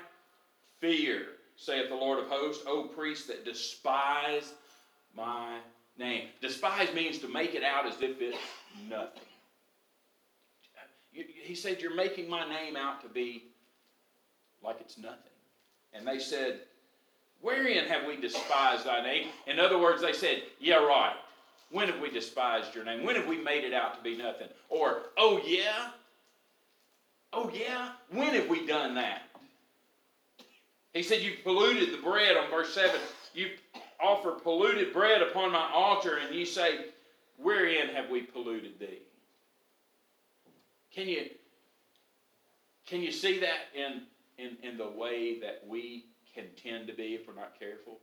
fear? 0.82 1.28
Saith 1.56 1.88
the 1.88 1.96
Lord 1.96 2.20
of 2.20 2.28
hosts, 2.28 2.66
O 2.68 2.90
priests 2.90 3.28
that 3.28 3.46
despise 3.46 4.52
my 5.16 5.60
name. 5.98 6.28
Despise 6.42 6.94
means 6.94 7.20
to 7.20 7.30
make 7.30 7.56
it 7.56 7.64
out 7.64 7.86
as 7.86 8.02
if 8.02 8.20
it's 8.20 8.38
nothing. 8.90 9.24
He 11.14 11.56
said, 11.56 11.82
You're 11.82 11.96
making 11.96 12.30
my 12.30 12.46
name 12.50 12.76
out 12.76 13.02
to 13.04 13.08
be 13.08 13.46
like 14.62 14.82
it's 14.82 14.98
nothing. 14.98 15.32
And 15.94 16.06
they 16.06 16.20
said, 16.20 16.60
Wherein 17.42 17.86
have 17.88 18.08
we 18.08 18.18
despised 18.18 18.86
thy 18.86 19.02
name? 19.02 19.28
In 19.48 19.60
other 19.60 19.78
words, 19.78 20.02
they 20.02 20.14
said, 20.14 20.44
Yeah, 20.60 20.76
right. 20.76 21.16
When 21.72 21.88
have 21.88 22.00
we 22.00 22.10
despised 22.10 22.74
your 22.74 22.86
name? 22.86 23.04
When 23.04 23.16
have 23.16 23.28
we 23.28 23.38
made 23.38 23.64
it 23.64 23.74
out 23.74 23.96
to 23.98 24.04
be 24.04 24.18
nothing? 24.18 24.48
Or, 24.70 25.04
oh 25.18 25.42
yeah? 25.46 25.90
Oh 27.34 27.52
yeah? 27.54 27.90
When 28.10 28.34
have 28.34 28.48
we 28.48 28.66
done 28.66 28.96
that? 28.96 29.24
He 30.94 31.04
said, 31.04 31.22
You've 31.22 31.44
polluted 31.44 31.92
the 31.92 32.02
bread 32.02 32.38
on 32.38 32.50
verse 32.50 32.74
7. 32.74 33.00
You 33.34 33.50
offer 34.00 34.32
polluted 34.32 34.94
bread 34.94 35.22
upon 35.22 35.52
my 35.52 35.70
altar, 35.72 36.18
and 36.18 36.34
you 36.34 36.46
say, 36.46 36.86
Wherein 37.38 37.90
have 37.90 38.10
we 38.10 38.22
polluted 38.22 38.80
thee? 38.80 39.02
Can 40.94 41.10
you, 41.10 41.30
can 42.88 43.02
you 43.02 43.12
see 43.12 43.40
that 43.40 43.68
in, 43.74 44.04
in, 44.38 44.56
in 44.64 44.78
the 44.78 44.88
way 44.88 45.40
that 45.42 45.62
we 45.68 46.06
can 46.36 46.46
tend 46.62 46.88
to 46.88 46.94
be 46.94 47.16
if 47.16 47.28
we're 47.28 47.34
not 47.34 47.58
careful? 47.58 48.00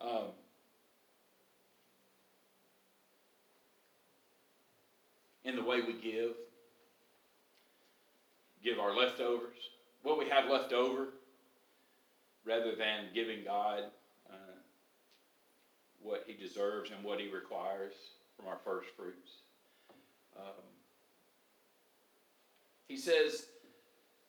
Um, 0.00 0.30
in 5.44 5.56
the 5.56 5.64
way 5.64 5.80
we 5.80 5.94
give. 5.94 6.32
Give 8.62 8.78
our 8.78 8.94
leftovers, 8.94 9.56
what 10.02 10.18
we 10.18 10.28
have 10.28 10.50
left 10.50 10.72
over, 10.72 11.08
rather 12.44 12.74
than 12.76 13.06
giving 13.14 13.42
God 13.44 13.84
uh, 14.30 14.58
what 16.00 16.24
He 16.26 16.34
deserves 16.34 16.90
and 16.90 17.02
what 17.02 17.20
He 17.20 17.28
requires 17.28 17.94
from 18.36 18.48
our 18.48 18.58
first 18.64 18.88
fruits. 18.96 19.30
Um, 20.36 20.64
he 22.90 22.96
says, 22.96 23.46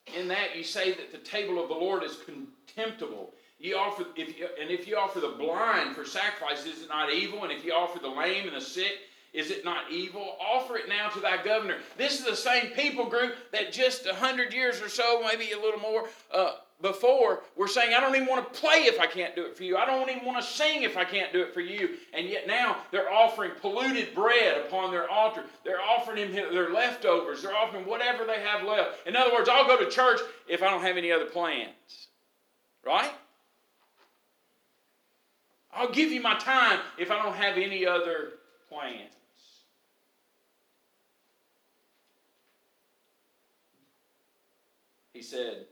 in 0.08 0.28
that 0.28 0.56
you 0.56 0.64
say 0.64 0.92
that 0.92 1.12
the 1.12 1.18
table 1.18 1.62
of 1.62 1.70
the 1.70 1.76
Lord 1.76 2.04
is 2.04 2.18
contemptible. 2.26 3.34
You 3.60 3.78
offer, 3.78 4.06
if 4.16 4.40
you, 4.40 4.48
and 4.60 4.72
if 4.72 4.88
you 4.88 4.98
offer 4.98 5.20
the 5.20 5.36
blind 5.38 5.96
for 5.96 6.04
sacrifice, 6.04 6.66
is 6.66 6.82
it 6.82 6.90
not 6.90 7.14
evil? 7.14 7.44
And 7.44 7.52
if 7.52 7.64
you 7.64 7.74
offer 7.74 8.00
the 8.00 8.10
lame 8.10 8.48
and 8.48 8.56
the 8.56 8.62
sick, 8.62 8.94
is 9.34 9.52
it 9.52 9.64
not 9.64 9.92
evil? 9.92 10.36
Offer 10.42 10.78
it 10.78 10.90
now 10.90 11.10
to 11.10 11.20
thy 11.20 11.42
governor. 11.42 11.78
This 11.98 12.20
is 12.20 12.26
the 12.26 12.36
same 12.36 12.68
people 12.72 13.06
group 13.06 13.36
that 13.52 13.72
just 13.72 14.06
a 14.06 14.16
hundred 14.16 14.54
years 14.54 14.82
or 14.82 14.90
so, 14.90 15.22
maybe 15.24 15.52
a 15.52 15.60
little 15.60 15.80
more, 15.80 16.10
uh, 16.34 16.54
before 16.82 17.44
were 17.56 17.68
saying, 17.68 17.94
I 17.94 18.00
don't 18.00 18.16
even 18.16 18.28
want 18.28 18.52
to 18.52 18.60
play 18.60 18.84
if 18.86 19.00
I 19.00 19.08
can't 19.08 19.36
do 19.36 19.46
it 19.46 19.56
for 19.56 19.64
you. 19.64 19.78
I 19.78 19.86
don't 19.86 20.10
even 20.10 20.26
want 20.26 20.44
to 20.44 20.44
sing 20.44 20.84
if 20.84 20.98
I 20.98 21.04
can't 21.04 21.32
do 21.32 21.42
it 21.42 21.54
for 21.54 21.62
you. 21.62 21.98
And 22.14 22.28
yet 22.28 22.48
now 22.48 22.78
they're 22.92 23.12
offering 23.12 23.52
polluted 23.60 24.14
bread 24.14 24.66
upon 24.66 24.92
their 24.92 25.10
altar. 25.10 25.44
They're 25.64 25.82
offering 25.82 26.32
him 26.32 26.54
their 26.54 26.72
leftovers. 26.72 27.42
They're 27.42 27.56
offering 27.56 27.86
whatever 27.86 28.26
they 28.26 28.40
have 28.42 28.64
left. 28.64 29.08
In 29.08 29.16
other 29.16 29.32
words, 29.32 29.50
I'll 29.50 29.68
go 29.68 29.78
to 29.78 29.90
church 29.90 30.20
if 30.48 30.64
I 30.64 30.70
don't 30.70 30.82
have 30.82 30.98
any 30.98 31.12
other 31.12 31.26
plans. 31.26 32.08
Right? 32.86 33.12
I'll 35.74 35.92
give 35.92 36.12
you 36.12 36.22
my 36.22 36.38
time 36.38 36.80
if 36.98 37.12
I 37.12 37.22
don't 37.22 37.36
have 37.36 37.58
any 37.58 37.86
other 37.86 38.34
plans. 38.70 39.12
He 45.14 45.22
said 45.22 45.66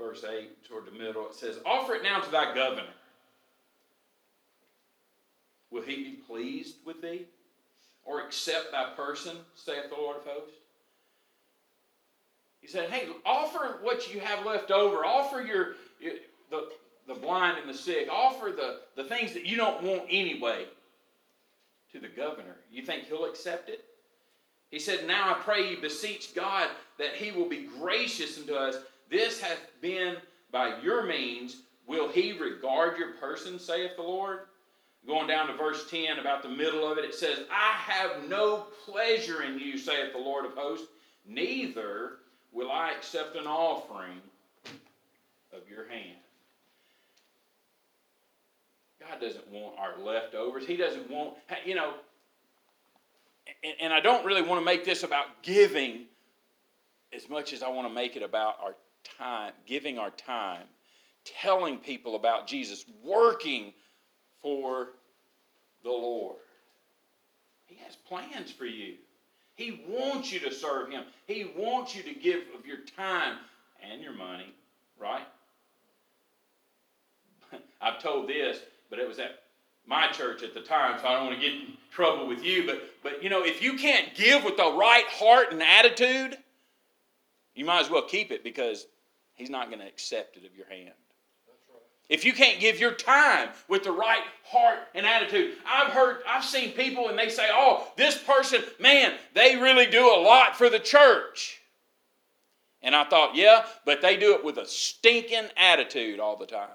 verse 0.00 0.24
8, 0.24 0.64
toward 0.64 0.86
the 0.86 0.98
middle, 0.98 1.26
it 1.26 1.34
says, 1.34 1.58
Offer 1.64 1.96
it 1.96 2.02
now 2.02 2.20
to 2.20 2.30
thy 2.30 2.54
governor. 2.54 2.88
Will 5.70 5.82
he 5.82 5.96
be 5.96 6.18
pleased 6.26 6.76
with 6.84 7.00
thee? 7.00 7.26
Or 8.04 8.22
accept 8.22 8.72
thy 8.72 8.90
person, 8.96 9.36
saith 9.54 9.90
the 9.90 9.96
Lord 9.96 10.16
of 10.16 10.24
hosts? 10.24 10.56
He 12.60 12.66
said, 12.66 12.90
Hey, 12.90 13.08
offer 13.24 13.78
what 13.82 14.12
you 14.12 14.20
have 14.20 14.44
left 14.44 14.70
over. 14.70 15.04
Offer 15.04 15.42
your, 15.42 15.74
your 16.00 16.14
the, 16.50 16.68
the 17.06 17.14
blind 17.14 17.58
and 17.58 17.68
the 17.68 17.76
sick. 17.76 18.08
Offer 18.10 18.50
the, 18.50 18.80
the 18.96 19.04
things 19.04 19.32
that 19.34 19.46
you 19.46 19.56
don't 19.56 19.82
want 19.82 20.02
anyway 20.10 20.64
to 21.92 22.00
the 22.00 22.08
governor. 22.08 22.56
You 22.70 22.82
think 22.82 23.04
he'll 23.04 23.24
accept 23.26 23.68
it? 23.68 23.84
He 24.70 24.78
said, 24.78 25.06
Now 25.06 25.30
I 25.30 25.34
pray 25.34 25.70
you 25.70 25.80
beseech 25.80 26.34
God 26.34 26.68
that 26.98 27.14
he 27.14 27.32
will 27.32 27.48
be 27.48 27.68
gracious 27.78 28.38
unto 28.38 28.54
us. 28.54 28.76
This 29.10 29.40
hath 29.40 29.60
been 29.80 30.16
by 30.52 30.80
your 30.80 31.04
means. 31.04 31.56
Will 31.86 32.08
he 32.08 32.32
regard 32.38 32.96
your 32.96 33.12
person, 33.14 33.58
saith 33.58 33.96
the 33.96 34.02
Lord? 34.02 34.40
Going 35.06 35.26
down 35.26 35.48
to 35.48 35.54
verse 35.54 35.90
10, 35.90 36.18
about 36.18 36.42
the 36.42 36.48
middle 36.48 36.90
of 36.90 36.98
it, 36.98 37.04
it 37.04 37.14
says, 37.14 37.40
I 37.50 37.72
have 37.72 38.28
no 38.28 38.66
pleasure 38.84 39.42
in 39.42 39.58
you, 39.58 39.78
saith 39.78 40.12
the 40.12 40.18
Lord 40.18 40.44
of 40.44 40.52
hosts, 40.52 40.86
neither 41.26 42.18
will 42.52 42.70
I 42.70 42.92
accept 42.92 43.34
an 43.36 43.46
offering 43.46 44.20
of 45.52 45.68
your 45.68 45.88
hand. 45.88 46.16
God 49.00 49.20
doesn't 49.20 49.50
want 49.50 49.74
our 49.78 49.98
leftovers. 50.04 50.66
He 50.66 50.76
doesn't 50.76 51.10
want, 51.10 51.34
you 51.64 51.74
know, 51.74 51.94
and, 53.64 53.74
and 53.80 53.92
I 53.92 54.00
don't 54.00 54.24
really 54.24 54.42
want 54.42 54.60
to 54.60 54.64
make 54.64 54.84
this 54.84 55.02
about 55.02 55.42
giving 55.42 56.04
as 57.12 57.28
much 57.28 57.52
as 57.52 57.62
I 57.62 57.68
want 57.68 57.88
to 57.88 57.94
make 57.94 58.16
it 58.16 58.22
about 58.22 58.56
our 58.62 58.74
time, 59.18 59.52
giving 59.66 59.98
our 59.98 60.10
time, 60.10 60.64
telling 61.24 61.78
people 61.78 62.16
about 62.16 62.46
Jesus, 62.46 62.84
working 63.04 63.72
for 64.42 64.88
the 65.82 65.90
Lord. 65.90 66.36
He 67.66 67.76
has 67.84 67.96
plans 67.96 68.50
for 68.50 68.66
you. 68.66 68.94
He 69.54 69.84
wants 69.88 70.32
you 70.32 70.40
to 70.40 70.52
serve 70.52 70.90
Him. 70.90 71.04
He 71.26 71.52
wants 71.56 71.94
you 71.94 72.02
to 72.02 72.14
give 72.14 72.42
of 72.58 72.66
your 72.66 72.78
time 72.96 73.36
and 73.90 74.02
your 74.02 74.14
money, 74.14 74.52
right? 74.98 75.26
I've 77.80 78.02
told 78.02 78.28
this, 78.28 78.58
but 78.88 78.98
it 78.98 79.06
was 79.06 79.18
at 79.18 79.40
my 79.86 80.08
church 80.08 80.42
at 80.42 80.54
the 80.54 80.60
time, 80.60 80.98
so 81.00 81.08
I 81.08 81.14
don't 81.14 81.26
want 81.26 81.40
to 81.40 81.46
get 81.46 81.54
in 81.54 81.76
trouble 81.90 82.26
with 82.26 82.44
you. 82.44 82.64
But, 82.66 82.82
but 83.02 83.22
you 83.22 83.28
know, 83.28 83.44
if 83.44 83.62
you 83.62 83.74
can't 83.74 84.14
give 84.14 84.44
with 84.44 84.56
the 84.56 84.72
right 84.72 85.06
heart 85.08 85.52
and 85.52 85.62
attitude, 85.62 86.38
you 87.54 87.64
might 87.64 87.80
as 87.80 87.90
well 87.90 88.02
keep 88.02 88.30
it 88.30 88.44
because 88.44 88.86
He's 89.34 89.50
not 89.50 89.68
going 89.68 89.80
to 89.80 89.86
accept 89.86 90.36
it 90.36 90.44
of 90.44 90.54
your 90.54 90.66
hand. 90.66 90.94
If 92.10 92.24
you 92.24 92.32
can't 92.32 92.58
give 92.58 92.80
your 92.80 92.92
time 92.92 93.50
with 93.68 93.84
the 93.84 93.92
right 93.92 94.24
heart 94.44 94.80
and 94.96 95.06
attitude, 95.06 95.54
I've 95.64 95.92
heard, 95.92 96.22
I've 96.28 96.44
seen 96.44 96.72
people 96.72 97.08
and 97.08 97.16
they 97.16 97.28
say, 97.28 97.46
oh, 97.52 97.86
this 97.96 98.18
person, 98.18 98.62
man, 98.80 99.12
they 99.32 99.54
really 99.56 99.86
do 99.86 100.12
a 100.12 100.18
lot 100.20 100.56
for 100.56 100.68
the 100.68 100.80
church. 100.80 101.60
And 102.82 102.96
I 102.96 103.04
thought, 103.04 103.36
yeah, 103.36 103.64
but 103.86 104.02
they 104.02 104.16
do 104.16 104.34
it 104.34 104.44
with 104.44 104.58
a 104.58 104.66
stinking 104.66 105.50
attitude 105.56 106.18
all 106.18 106.36
the 106.36 106.46
time. 106.46 106.68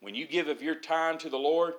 When 0.00 0.16
you 0.16 0.26
give 0.26 0.48
of 0.48 0.60
your 0.60 0.74
time 0.74 1.16
to 1.18 1.30
the 1.30 1.38
Lord, 1.38 1.74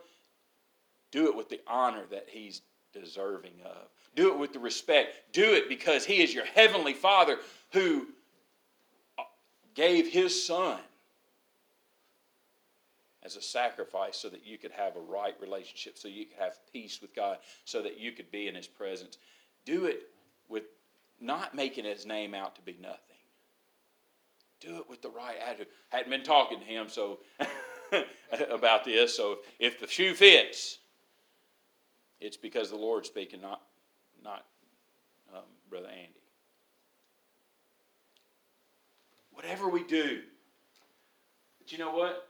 do 1.12 1.28
it 1.28 1.36
with 1.36 1.50
the 1.50 1.60
honor 1.68 2.04
that 2.10 2.28
He's 2.30 2.62
deserving 2.94 3.54
of. 3.66 3.90
Do 4.16 4.30
it 4.32 4.40
with 4.40 4.54
the 4.54 4.60
respect. 4.60 5.34
Do 5.34 5.54
it 5.54 5.68
because 5.70 6.06
He 6.06 6.24
is 6.24 6.34
your 6.34 6.46
heavenly 6.46 6.94
Father 6.94 7.38
who 7.72 8.08
uh, 9.20 9.24
gave 9.74 10.12
His 10.12 10.46
Son 10.46 10.80
as 13.24 13.36
a 13.36 13.42
sacrifice 13.42 14.18
so 14.18 14.30
that 14.30 14.46
you 14.46 14.58
could 14.58 14.72
have 14.72 14.96
a 14.96 15.00
right 15.00 15.36
relationship, 15.42 15.98
so 15.98 16.08
you 16.08 16.26
could 16.26 16.38
have 16.38 16.58
peace 16.72 17.02
with 17.02 17.16
God, 17.16 17.40
so 17.66 17.82
that 17.82 18.00
you 18.00 18.12
could 18.12 18.32
be 18.32 18.48
in 18.48 18.56
His 18.56 18.68
presence. 18.68 19.18
Do 19.66 19.86
it 19.86 20.04
with 20.48 20.64
not 21.20 21.56
making 21.56 21.86
His 21.86 22.06
name 22.06 22.34
out 22.34 22.56
to 22.56 22.62
be 22.62 22.78
nothing. 22.82 23.00
Do 24.62 24.78
it 24.78 24.90
with 24.90 25.02
the 25.02 25.10
right 25.10 25.36
attitude. 25.46 25.68
I 25.92 25.98
Hadn't 25.98 26.12
been 26.12 26.24
talking 26.24 26.60
to 26.60 26.66
him, 26.66 26.88
so 26.88 27.20
about 28.50 28.86
this. 28.86 29.16
So 29.16 29.40
if 29.60 29.80
the 29.80 29.88
shoe 29.88 30.14
fits, 30.14 30.80
it's 32.20 32.38
because 32.38 32.70
the 32.70 32.78
Lord's 32.78 33.08
speaking, 33.08 33.42
not 33.42 33.62
not 34.26 34.44
um, 35.34 35.44
Brother 35.70 35.88
Andy. 35.88 36.10
Whatever 39.32 39.70
we 39.70 39.84
do, 39.84 40.22
but 41.60 41.72
you 41.72 41.78
know 41.78 41.92
what? 41.92 42.28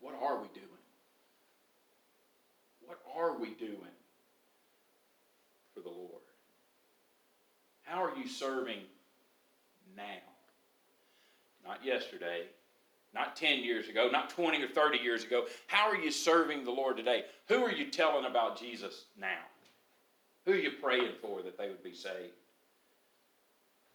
What 0.00 0.14
are 0.20 0.40
we 0.40 0.48
doing? 0.48 0.66
What 2.84 2.98
are 3.16 3.38
we 3.38 3.50
doing 3.54 3.94
for 5.72 5.80
the 5.80 5.88
Lord? 5.88 6.22
How 7.82 8.02
are 8.02 8.16
you 8.16 8.26
serving 8.28 8.80
now? 9.96 10.02
Not 11.64 11.84
yesterday, 11.84 12.46
not 13.14 13.36
10 13.36 13.64
years 13.64 13.88
ago, 13.88 14.08
not 14.10 14.30
20 14.30 14.62
or 14.62 14.68
30 14.68 14.98
years 14.98 15.24
ago. 15.24 15.46
How 15.66 15.90
are 15.90 15.96
you 15.96 16.10
serving 16.10 16.64
the 16.64 16.70
Lord 16.70 16.96
today? 16.96 17.24
Who 17.48 17.64
are 17.64 17.72
you 17.72 17.90
telling 17.90 18.24
about 18.24 18.58
Jesus 18.58 19.04
now? 19.18 19.40
Who 20.46 20.52
are 20.52 20.56
you 20.56 20.72
praying 20.82 21.12
for 21.20 21.42
that 21.42 21.58
they 21.58 21.68
would 21.68 21.82
be 21.82 21.94
saved? 21.94 22.34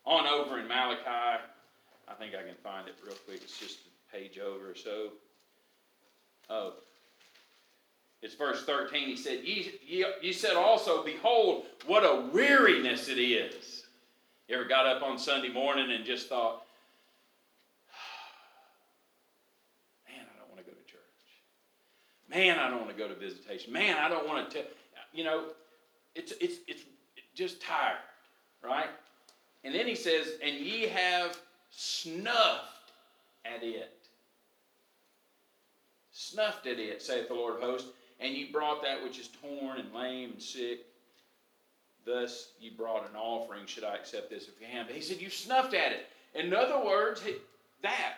On 0.06 0.28
over 0.28 0.60
in 0.60 0.68
Malachi, 0.68 1.02
I 1.08 2.14
think 2.20 2.34
I 2.36 2.44
can 2.44 2.56
find 2.64 2.88
it 2.88 2.96
real 3.04 3.16
quick. 3.26 3.42
It's 3.44 3.58
just 3.58 3.80
a 3.80 4.16
page 4.16 4.38
over 4.38 4.72
or 4.72 4.76
so. 4.76 5.10
Oh, 6.50 6.74
it's 8.22 8.36
verse 8.36 8.64
13. 8.64 9.08
He 9.08 9.16
said, 9.16 9.44
ye, 9.44 9.74
ye, 9.86 10.06
ye 10.22 10.34
said 10.34 10.56
also, 10.56 11.04
Behold, 11.04 11.66
what 11.86 12.04
a 12.04 12.28
weariness 12.34 13.08
it 13.08 13.20
is. 13.20 13.84
You 14.48 14.56
ever 14.56 14.66
got 14.66 14.86
up 14.86 15.04
on 15.04 15.18
Sunday 15.18 15.50
morning 15.50 15.92
and 15.92 16.06
just 16.06 16.30
thought, 16.30 16.66
man, 20.08 20.22
I 20.22 20.40
don't 20.40 20.50
want 20.50 20.64
to 20.64 20.66
go 20.66 20.76
to 20.76 20.92
church. 20.92 21.02
Man, 22.30 22.60
I 22.60 22.70
don't 22.70 22.80
want 22.82 22.92
to 22.92 22.98
go 22.98 23.08
to 23.08 23.16
visitation. 23.16 23.72
Man, 23.72 23.98
I 23.98 24.10
don't 24.10 24.28
want 24.28 24.50
to, 24.52 24.64
you 25.14 25.24
know, 25.24 25.46
it's, 26.16 26.34
it's, 26.42 26.58
it's 26.68 26.84
just 27.36 27.62
tired, 27.62 27.98
right? 28.64 28.90
And 29.64 29.74
then 29.74 29.88
he 29.88 29.96
says, 29.96 30.34
and 30.44 30.56
ye 30.56 30.84
have 30.88 31.38
snuffed 31.70 32.92
at 33.46 33.64
it. 33.64 33.92
Snuffed 36.12 36.66
at 36.66 36.80
it, 36.80 37.02
saith 37.02 37.28
the 37.28 37.34
Lord 37.34 37.56
of 37.56 37.62
hosts, 37.62 37.90
and 38.20 38.34
ye 38.34 38.52
brought 38.52 38.82
that 38.84 39.04
which 39.04 39.20
is 39.20 39.30
torn 39.42 39.80
and 39.80 39.94
lame 39.94 40.32
and 40.32 40.42
sick. 40.42 40.86
Thus 42.06 42.52
ye 42.60 42.70
brought 42.70 43.10
an 43.10 43.16
offering. 43.16 43.66
Should 43.66 43.84
I 43.84 43.96
accept 43.96 44.30
this 44.30 44.48
of 44.48 44.54
hand? 44.60 44.88
But 44.88 44.96
he 44.96 45.02
said, 45.02 45.20
You 45.20 45.30
snuffed 45.30 45.74
at 45.74 45.92
it. 45.92 46.08
In 46.36 46.54
other 46.54 46.84
words, 46.86 47.22
that. 47.82 48.14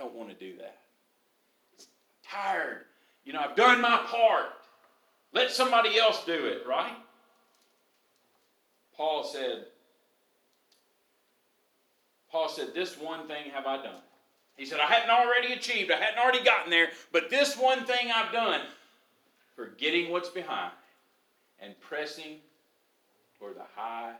Don't 0.00 0.14
want 0.14 0.30
to 0.30 0.34
do 0.34 0.56
that. 0.56 0.78
It's 1.74 1.86
tired. 2.26 2.84
You 3.24 3.34
know, 3.34 3.40
I've 3.40 3.54
done 3.54 3.80
my 3.80 3.98
part. 4.06 4.46
Let 5.32 5.50
somebody 5.50 5.98
else 5.98 6.24
do 6.24 6.46
it, 6.46 6.66
right? 6.66 6.96
Paul 8.96 9.24
said, 9.24 9.66
Paul 12.32 12.48
said, 12.48 12.74
This 12.74 12.98
one 12.98 13.28
thing 13.28 13.50
have 13.52 13.66
I 13.66 13.76
done. 13.76 14.00
He 14.56 14.64
said, 14.64 14.80
I 14.80 14.86
hadn't 14.86 15.10
already 15.10 15.52
achieved, 15.52 15.90
I 15.90 15.96
hadn't 15.96 16.18
already 16.18 16.44
gotten 16.44 16.70
there, 16.70 16.88
but 17.12 17.30
this 17.30 17.56
one 17.56 17.84
thing 17.84 18.10
I've 18.14 18.32
done, 18.32 18.60
forgetting 19.54 20.10
what's 20.10 20.28
behind 20.28 20.72
and 21.60 21.78
pressing 21.80 22.36
toward 23.38 23.56
the 23.56 23.66
high 23.74 24.14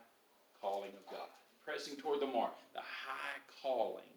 calling 0.60 0.90
of 0.90 1.10
God. 1.10 1.28
Pressing 1.64 1.96
toward 1.96 2.20
the 2.20 2.26
mark, 2.26 2.52
the 2.74 2.80
high 2.80 3.38
calling. 3.62 4.09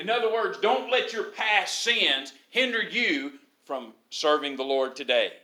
In 0.00 0.08
other 0.08 0.32
words, 0.32 0.56
don't 0.58 0.90
let 0.90 1.12
your 1.12 1.24
past 1.24 1.82
sins 1.82 2.32
hinder 2.48 2.82
you 2.82 3.32
from 3.66 3.92
serving 4.08 4.56
the 4.56 4.64
Lord 4.64 4.96
today. 4.96 5.34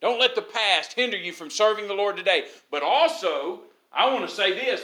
Don't 0.00 0.18
let 0.18 0.34
the 0.34 0.42
past 0.42 0.92
hinder 0.94 1.16
you 1.16 1.32
from 1.32 1.50
serving 1.50 1.86
the 1.86 1.94
Lord 1.94 2.16
today. 2.16 2.46
But 2.72 2.82
also, 2.82 3.60
I 3.92 4.12
want 4.12 4.28
to 4.28 4.34
say 4.34 4.54
this 4.54 4.82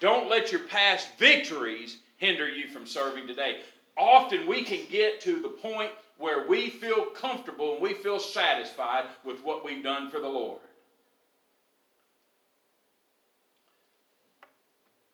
don't 0.00 0.30
let 0.30 0.50
your 0.52 0.62
past 0.62 1.08
victories 1.18 1.98
hinder 2.16 2.48
you 2.48 2.68
from 2.68 2.86
serving 2.86 3.26
today. 3.26 3.60
Often 3.98 4.46
we 4.46 4.62
can 4.62 4.80
get 4.90 5.20
to 5.20 5.38
the 5.42 5.48
point 5.48 5.90
where 6.16 6.48
we 6.48 6.70
feel 6.70 7.04
comfortable 7.04 7.74
and 7.74 7.82
we 7.82 7.92
feel 7.92 8.18
satisfied 8.18 9.04
with 9.22 9.44
what 9.44 9.66
we've 9.66 9.84
done 9.84 10.10
for 10.10 10.18
the 10.18 10.28
Lord. 10.28 10.60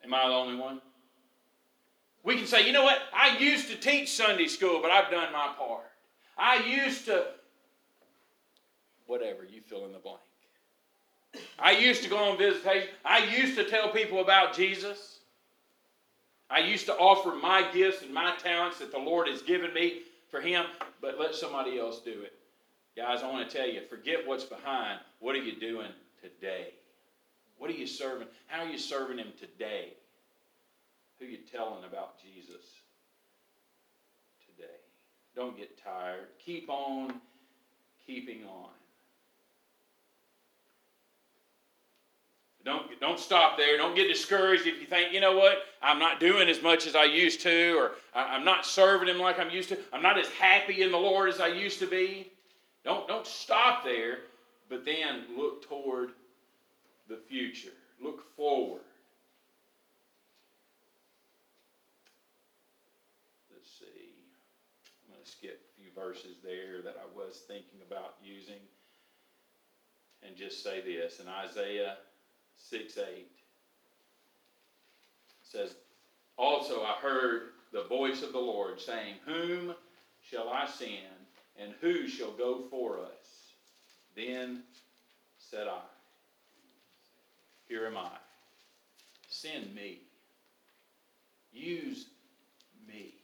Am 0.05 0.15
I 0.15 0.29
the 0.29 0.35
only 0.35 0.55
one? 0.55 0.81
We 2.25 2.37
can 2.37 2.47
say, 2.47 2.67
you 2.67 2.73
know 2.73 2.85
what? 2.85 2.99
I 3.13 3.39
used 3.39 3.69
to 3.69 3.77
teach 3.77 4.11
Sunday 4.11 4.47
school, 4.47 4.81
but 4.81 4.91
I've 4.91 5.11
done 5.11 5.33
my 5.33 5.53
part. 5.59 5.85
I 6.39 6.65
used 6.65 7.07
to, 7.07 7.27
whatever, 9.07 9.45
you 9.45 9.61
fill 9.61 9.85
in 9.87 9.93
the 9.93 9.99
blank. 9.99 10.21
I 11.59 11.73
used 11.73 12.03
to 12.03 12.11
go 12.11 12.19
on 12.19 12.39
visitation. 12.39 12.89
I 13.05 13.25
used 13.25 13.57
to 13.57 13.65
tell 13.65 13.91
people 13.91 14.21
about 14.21 14.55
Jesus. 14.55 15.19
I 16.51 16.61
used 16.61 16.87
to 16.87 16.95
offer 16.95 17.35
my 17.35 17.67
gifts 17.73 18.03
and 18.03 18.13
my 18.13 18.37
talents 18.37 18.79
that 18.79 18.93
the 18.93 18.99
Lord 18.99 19.27
has 19.29 19.41
given 19.43 19.73
me 19.73 20.03
for 20.31 20.41
Him, 20.41 20.67
but 21.01 21.19
let 21.19 21.35
somebody 21.35 21.79
else 21.79 22.01
do 22.01 22.23
it. 22.23 22.35
Guys, 22.95 23.23
I 23.23 23.31
want 23.31 23.49
to 23.49 23.57
tell 23.57 23.67
you 23.67 23.81
forget 23.89 24.27
what's 24.27 24.45
behind. 24.45 25.01
What 25.21 25.35
are 25.35 25.43
you 25.43 25.59
doing 25.59 25.89
today? 26.21 26.75
What 27.57 27.71
are 27.71 27.75
you 27.75 27.87
serving? 27.87 28.29
How 28.49 28.65
are 28.65 28.69
you 28.69 28.79
serving 28.79 29.17
Him 29.17 29.33
today? 29.41 29.95
Who 31.23 31.29
you 31.29 31.39
telling 31.53 31.85
about 31.85 32.21
Jesus 32.21 32.65
today? 34.45 34.75
Don't 35.37 35.57
get 35.57 35.81
tired. 35.81 36.27
Keep 36.45 36.69
on 36.69 37.15
keeping 38.05 38.43
on. 38.45 38.71
Don't, 42.65 43.01
don't 43.01 43.21
stop 43.21 43.57
there. 43.57 43.77
Don't 43.77 43.95
get 43.95 44.09
discouraged 44.09 44.67
if 44.67 44.81
you 44.81 44.87
think, 44.87 45.13
you 45.13 45.21
know 45.21 45.37
what, 45.37 45.59
I'm 45.81 46.01
not 46.01 46.19
doing 46.19 46.49
as 46.49 46.61
much 46.61 46.87
as 46.89 46.97
I 46.97 47.05
used 47.05 47.41
to, 47.43 47.77
or 47.77 47.93
I'm 48.15 48.45
not 48.45 48.67
serving 48.67 49.09
Him 49.09 49.21
like 49.21 49.39
I'm 49.39 49.51
used 49.51 49.69
to. 49.69 49.79
I'm 49.93 50.03
not 50.03 50.19
as 50.19 50.29
happy 50.29 50.83
in 50.83 50.91
the 50.91 50.99
Lord 50.99 51.29
as 51.29 51.41
I 51.41 51.49
used 51.49 51.79
to 51.81 51.87
be. 51.87 52.33
Don't, 52.85 53.07
don't 53.07 53.27
stop 53.27 53.85
there, 53.85 54.19
but 54.69 54.85
then 54.85 55.23
look 55.37 55.69
toward 55.69 56.11
the 57.09 57.19
future. 57.29 57.73
Look 58.03 58.25
forward. 58.37 58.83
Let's 63.63 63.79
see. 63.79 64.15
I'm 65.07 65.15
going 65.15 65.25
to 65.25 65.31
skip 65.31 65.61
a 65.63 65.81
few 65.81 65.82
verses 65.95 66.37
there 66.43 66.83
that 66.85 66.97
I 67.01 67.17
was 67.17 67.43
thinking 67.47 67.81
about 67.87 68.15
using 68.23 68.61
and 70.27 70.37
just 70.37 70.63
say 70.63 70.81
this. 70.81 71.21
In 71.21 71.29
Isaiah 71.29 71.97
6 72.71 72.99
8 72.99 73.27
says, 75.43 75.75
Also 76.37 76.83
I 76.83 76.95
heard 77.01 77.43
the 77.73 77.85
voice 77.85 78.23
of 78.23 78.33
the 78.33 78.39
Lord 78.39 78.81
saying, 78.81 79.15
Whom 79.27 79.75
shall 80.23 80.49
I 80.49 80.67
send, 80.67 80.91
and 81.59 81.73
who 81.81 82.09
shall 82.09 82.33
go 82.33 82.63
for 82.71 82.99
us? 82.99 83.53
Then 84.15 84.63
said 85.39 85.67
I, 85.67 85.81
Here 87.69 87.87
am 87.87 87.97
I. 87.97 88.11
Send 89.29 89.75
me. 89.75 89.99
Use 91.53 92.07
me. 92.87 93.15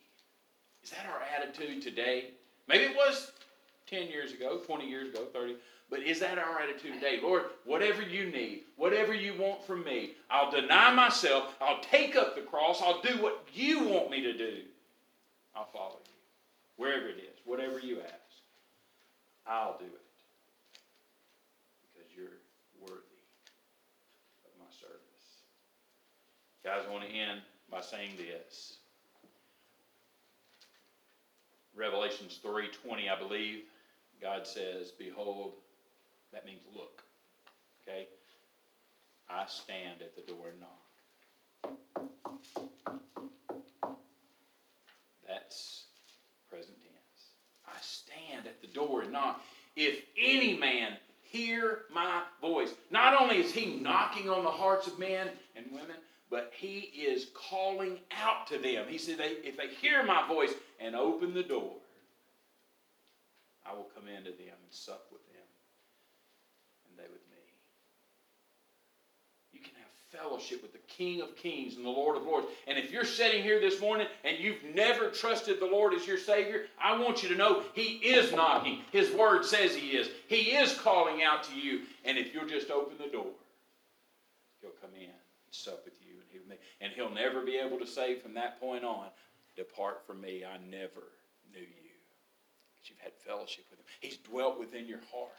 Is 0.83 0.91
that 0.91 1.07
our 1.11 1.21
attitude 1.37 1.83
today? 1.83 2.31
Maybe 2.69 2.85
it 2.85 2.97
was 2.97 3.33
10 3.89 4.09
years 4.09 4.33
ago, 4.33 4.59
20 4.59 4.89
years 4.89 5.09
ago, 5.09 5.25
30. 5.33 5.57
But 5.91 6.01
is 6.01 6.21
that 6.21 6.39
our 6.39 6.61
attitude 6.61 6.95
today? 6.95 7.19
Lord, 7.23 7.45
whatever 7.65 8.03
you 8.03 8.31
need, 8.31 8.65
whatever 8.77 9.15
you 9.15 9.35
want 9.39 9.65
from 9.65 9.85
me, 9.85 10.13
I'll 10.31 10.51
deny 10.51 10.93
myself. 10.93 11.55
I'll 11.63 11.81
take 11.81 12.15
up 12.15 12.35
the 12.35 12.43
cross. 12.43 12.83
I'll 12.83 13.01
do 13.01 13.23
what 13.23 13.47
you 13.55 13.85
want 13.89 14.11
me 14.11 14.21
to 14.23 14.37
do. 14.37 14.59
I'll 15.57 15.69
follow 15.73 15.97
you. 16.05 16.13
Wherever 16.77 17.09
it 17.09 17.17
is, 17.17 17.39
whatever 17.45 17.81
you 17.81 18.01
ask, 18.01 18.43
I'll 19.47 19.79
do 19.79 19.87
it. 19.87 20.07
Because 21.95 22.11
you're 22.15 22.39
worthy 22.83 23.19
of 24.45 24.53
my 24.59 24.71
service. 24.71 25.43
Guys, 26.63 26.83
I 26.87 26.93
want 26.93 27.09
to 27.09 27.11
end 27.11 27.41
by 27.71 27.81
saying 27.81 28.11
this. 28.19 28.78
Revelations 31.79 32.41
3:20, 32.43 33.09
I 33.09 33.17
believe, 33.17 33.63
God 34.21 34.47
says, 34.47 34.91
Behold, 34.91 35.53
that 36.33 36.45
means 36.45 36.61
look. 36.75 37.05
Okay? 37.83 38.09
I 39.31 39.45
stand 39.47 40.03
at 40.03 40.17
the 40.17 40.23
door 40.23 40.49
and 40.49 40.61
knock. 40.61 40.89
That's 45.27 45.85
present 46.51 46.77
tense. 46.81 47.37
I 47.67 47.79
stand 47.81 48.47
at 48.47 48.61
the 48.61 48.67
door 48.67 49.03
and 49.03 49.13
knock. 49.13 49.41
If 49.77 50.03
any 50.21 50.57
man 50.59 50.95
hear 51.23 51.83
my 51.93 52.23
voice, 52.41 52.75
not 52.91 53.21
only 53.21 53.37
is 53.39 53.53
he 53.53 53.77
knocking 53.77 54.29
on 54.29 54.43
the 54.43 54.51
hearts 54.51 54.89
of 54.89 54.99
men 54.99 55.29
and 55.55 55.67
women, 55.71 55.97
but 56.31 56.53
he 56.57 56.79
is 56.79 57.29
calling 57.35 57.99
out 58.11 58.47
to 58.49 58.59
them. 58.59 58.87
He 58.89 58.99
said, 58.99 59.17
if 59.21 59.57
they 59.57 59.69
hear 59.69 60.03
my 60.03 60.27
voice 60.27 60.53
and 60.81 60.95
open 60.95 61.35
the 61.35 61.43
door, 61.43 61.73
I 63.67 63.75
will 63.75 63.89
come 63.95 64.09
into 64.09 64.31
them 64.31 64.57
and 64.63 64.71
sup 64.71 65.07
with 65.13 65.27
them, 65.27 65.47
and 66.89 66.99
they 66.99 67.11
with 67.11 67.23
me. 67.31 67.37
You 69.53 69.61
can 69.61 69.73
have 69.75 70.23
fellowship 70.23 70.63
with 70.63 70.73
the 70.73 70.79
King 70.89 71.21
of 71.21 71.37
Kings 71.37 71.77
and 71.77 71.85
the 71.85 71.91
Lord 71.91 72.17
of 72.17 72.23
Lords. 72.23 72.47
And 72.67 72.79
if 72.79 72.91
you're 72.91 73.05
sitting 73.05 73.43
here 73.43 73.61
this 73.61 73.81
morning 73.81 74.07
and 74.25 74.39
you've 74.39 74.63
never 74.75 75.11
trusted 75.11 75.61
the 75.61 75.67
Lord 75.67 75.93
as 75.95 76.07
your 76.07 76.19
Savior, 76.19 76.65
I 76.83 76.99
want 76.99 77.23
you 77.23 77.29
to 77.29 77.35
know 77.35 77.63
He 77.75 77.99
is 78.03 78.33
knocking. 78.33 78.81
His 78.91 79.13
Word 79.13 79.45
says 79.45 79.75
He 79.75 79.97
is. 79.97 80.09
He 80.29 80.57
is 80.57 80.75
calling 80.79 81.23
out 81.23 81.45
to 81.45 81.55
you. 81.55 81.83
And 82.05 82.17
if 82.17 82.33
you'll 82.33 82.49
just 82.49 82.71
open 82.71 82.97
the 82.99 83.11
door, 83.11 83.31
He'll 84.61 84.71
come 84.81 84.91
in 84.97 85.05
and 85.05 85.13
sup 85.51 85.85
with 85.85 85.95
you. 86.01 86.15
And 86.15 86.29
he'll, 86.33 86.57
and 86.81 86.93
he'll 86.95 87.11
never 87.11 87.45
be 87.45 87.57
able 87.57 87.79
to 87.79 87.87
say 87.87 88.17
from 88.17 88.35
that 88.35 88.59
point 88.61 88.85
on, 88.85 89.07
Depart 89.59 90.07
from 90.07 90.21
me, 90.21 90.45
I 90.45 90.57
never 90.71 91.03
knew 91.53 91.61
you 91.61 91.89
you've 92.89 92.99
had 92.99 93.13
fellowship 93.27 93.65
with 93.71 93.79
him. 93.79 93.87
He's 94.01 94.17
dwelt 94.19 94.59
within 94.59 94.87
your 94.87 95.01
heart. 95.13 95.31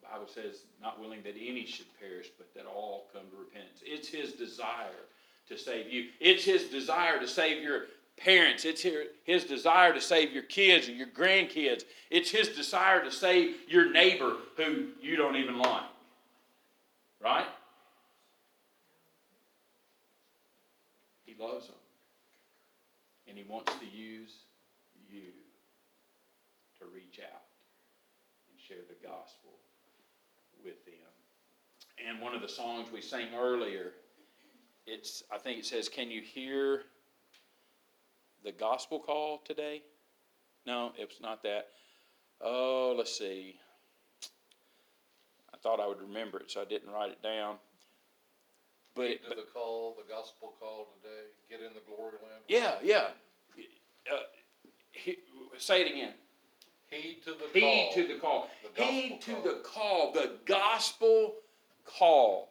The 0.00 0.08
Bible 0.08 0.28
says, 0.32 0.64
not 0.80 1.00
willing 1.00 1.22
that 1.24 1.34
any 1.38 1.66
should 1.66 1.86
perish, 1.98 2.28
but 2.36 2.52
that 2.54 2.66
all 2.66 3.08
come 3.12 3.22
to 3.30 3.36
repentance. 3.36 3.80
It's 3.84 4.08
his 4.08 4.32
desire 4.32 4.90
to 5.48 5.58
save 5.58 5.92
you. 5.92 6.08
It's 6.20 6.44
his 6.44 6.64
desire 6.64 7.18
to 7.20 7.28
save 7.28 7.62
your 7.62 7.86
parents. 8.16 8.64
It's 8.64 8.82
his 9.24 9.44
desire 9.44 9.92
to 9.92 10.00
save 10.00 10.32
your 10.32 10.42
kids 10.44 10.88
and 10.88 10.96
your 10.96 11.08
grandkids. 11.08 11.84
It's 12.10 12.30
his 12.30 12.48
desire 12.50 13.02
to 13.02 13.10
save 13.10 13.56
your 13.68 13.90
neighbor 13.90 14.36
who 14.56 14.88
you 15.00 15.16
don't 15.16 15.36
even 15.36 15.58
like. 15.58 15.84
Right? 17.22 17.46
He 21.24 21.34
loves 21.38 21.66
them. 21.66 21.76
And 23.34 23.44
he 23.44 23.50
wants 23.52 23.72
to 23.80 23.84
use 23.84 24.30
you 25.10 25.32
to 26.78 26.84
reach 26.94 27.18
out 27.18 27.42
and 28.48 28.60
share 28.60 28.84
the 28.88 28.94
gospel 29.04 29.50
with 30.62 30.84
them. 30.84 30.94
And 32.08 32.20
one 32.20 32.32
of 32.32 32.42
the 32.42 32.48
songs 32.48 32.92
we 32.92 33.00
sang 33.00 33.34
earlier, 33.34 33.94
it's 34.86 35.24
I 35.32 35.38
think 35.38 35.58
it 35.58 35.66
says, 35.66 35.88
"Can 35.88 36.12
you 36.12 36.22
hear 36.22 36.84
the 38.44 38.52
gospel 38.52 39.00
call 39.00 39.38
today?" 39.38 39.82
No, 40.64 40.92
it's 40.96 41.20
not 41.20 41.42
that. 41.42 41.72
Oh, 42.40 42.94
let's 42.96 43.18
see. 43.18 43.58
I 45.52 45.56
thought 45.56 45.80
I 45.80 45.88
would 45.88 46.00
remember 46.00 46.38
it, 46.38 46.52
so 46.52 46.60
I 46.60 46.66
didn't 46.66 46.92
write 46.92 47.10
it 47.10 47.20
down. 47.20 47.58
But, 48.94 49.06
Heed 49.08 49.20
to 49.28 49.34
the 49.34 49.46
call, 49.52 49.96
the 49.96 50.12
gospel 50.12 50.54
call 50.60 50.88
today, 51.02 51.24
get 51.50 51.60
in 51.60 51.74
the 51.74 51.80
glory 51.86 52.12
land. 52.22 52.42
yeah, 52.48 52.74
yeah. 52.82 53.08
Uh, 54.10 54.18
he, 54.92 55.16
say 55.58 55.82
it 55.82 55.90
again. 55.90 56.12
Heed 56.90 57.22
to 57.24 57.30
the 57.32 57.60
call. 57.60 57.60
Heed 57.60 57.90
to 57.94 58.06
the 58.06 58.20
call. 58.20 58.48
The 58.76 58.82
Heed 58.82 59.20
to 59.22 59.32
call. 59.32 59.42
the 59.42 59.60
call, 59.64 60.12
the 60.12 60.30
gospel 60.44 61.34
call. 61.84 62.50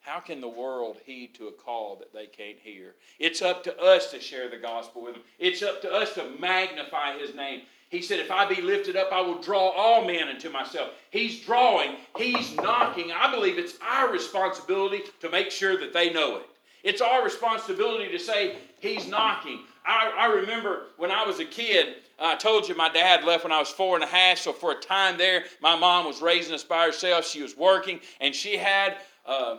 How 0.00 0.20
can 0.20 0.40
the 0.40 0.48
world 0.48 0.96
heed 1.04 1.34
to 1.34 1.48
a 1.48 1.52
call 1.52 1.96
that 1.96 2.14
they 2.14 2.26
can't 2.26 2.58
hear? 2.58 2.94
It's 3.18 3.42
up 3.42 3.62
to 3.64 3.78
us 3.78 4.10
to 4.12 4.20
share 4.20 4.48
the 4.48 4.56
gospel 4.56 5.02
with 5.02 5.14
them. 5.14 5.22
It's 5.38 5.62
up 5.62 5.82
to 5.82 5.92
us 5.92 6.14
to 6.14 6.30
magnify 6.40 7.18
his 7.18 7.34
name. 7.34 7.62
He 7.88 8.02
said, 8.02 8.20
If 8.20 8.30
I 8.30 8.46
be 8.46 8.60
lifted 8.60 8.96
up, 8.96 9.12
I 9.12 9.20
will 9.20 9.40
draw 9.40 9.70
all 9.70 10.04
men 10.04 10.28
unto 10.28 10.50
myself. 10.50 10.90
He's 11.10 11.40
drawing, 11.40 11.96
he's 12.16 12.54
knocking. 12.56 13.10
I 13.12 13.30
believe 13.30 13.58
it's 13.58 13.78
our 13.82 14.12
responsibility 14.12 15.02
to 15.20 15.30
make 15.30 15.50
sure 15.50 15.78
that 15.78 15.92
they 15.92 16.12
know 16.12 16.36
it. 16.36 16.46
It's 16.84 17.00
our 17.00 17.24
responsibility 17.24 18.10
to 18.10 18.18
say, 18.18 18.56
He's 18.80 19.08
knocking. 19.08 19.60
I, 19.84 20.12
I 20.16 20.26
remember 20.26 20.88
when 20.98 21.10
I 21.10 21.24
was 21.24 21.40
a 21.40 21.44
kid, 21.44 21.96
I 22.18 22.36
told 22.36 22.68
you 22.68 22.76
my 22.76 22.90
dad 22.90 23.24
left 23.24 23.44
when 23.44 23.52
I 23.52 23.58
was 23.58 23.70
four 23.70 23.94
and 23.94 24.04
a 24.04 24.08
half, 24.08 24.38
so 24.38 24.52
for 24.52 24.72
a 24.72 24.74
time 24.74 25.16
there, 25.16 25.44
my 25.62 25.76
mom 25.76 26.04
was 26.04 26.20
raising 26.20 26.54
us 26.54 26.62
by 26.62 26.84
herself. 26.84 27.26
She 27.26 27.42
was 27.42 27.56
working, 27.56 28.00
and 28.20 28.34
she 28.34 28.56
had, 28.56 28.98
uh, 29.24 29.58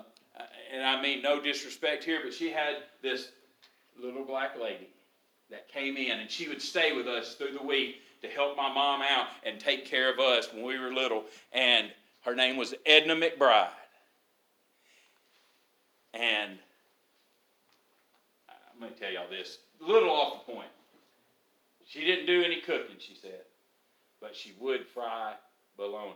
and 0.72 0.84
I 0.84 1.02
mean 1.02 1.24
no 1.24 1.42
disrespect 1.42 2.04
here, 2.04 2.20
but 2.24 2.34
she 2.34 2.52
had 2.52 2.76
this 3.02 3.30
little 4.02 4.24
black 4.24 4.60
lady 4.62 4.90
that 5.50 5.68
came 5.68 5.98
in, 5.98 6.20
and 6.20 6.30
she 6.30 6.48
would 6.48 6.62
stay 6.62 6.96
with 6.96 7.08
us 7.08 7.34
through 7.34 7.54
the 7.54 7.66
week 7.66 7.96
to 8.22 8.28
help 8.28 8.58
my 8.58 8.72
mom 8.74 9.02
out 9.02 9.28
and 9.46 9.60
take 9.60 9.86
care 9.86 10.12
of 10.12 10.20
us 10.20 10.50
when 10.54 10.64
we 10.64 10.78
were 10.78 10.94
little. 10.94 11.24
And 11.54 11.92
her 12.22 12.36
name 12.36 12.58
was 12.58 12.74
Edna 12.86 13.16
McBride. 13.16 13.70
And 16.14 16.58
I'm 18.50 18.80
going 18.80 18.94
to 18.94 19.00
tell 19.00 19.12
y'all 19.12 19.30
this, 19.30 19.60
a 19.84 19.92
little 19.92 20.10
off 20.10 20.46
the 20.46 20.54
point. 20.54 20.70
She 21.88 22.06
didn't 22.06 22.28
do 22.28 22.44
any 22.44 22.62
cooking, 22.62 22.96
she 23.00 23.16
said, 23.16 23.42
but 24.22 24.36
she 24.36 24.54
would 24.60 24.86
fry 24.86 25.34
bologna 25.76 26.14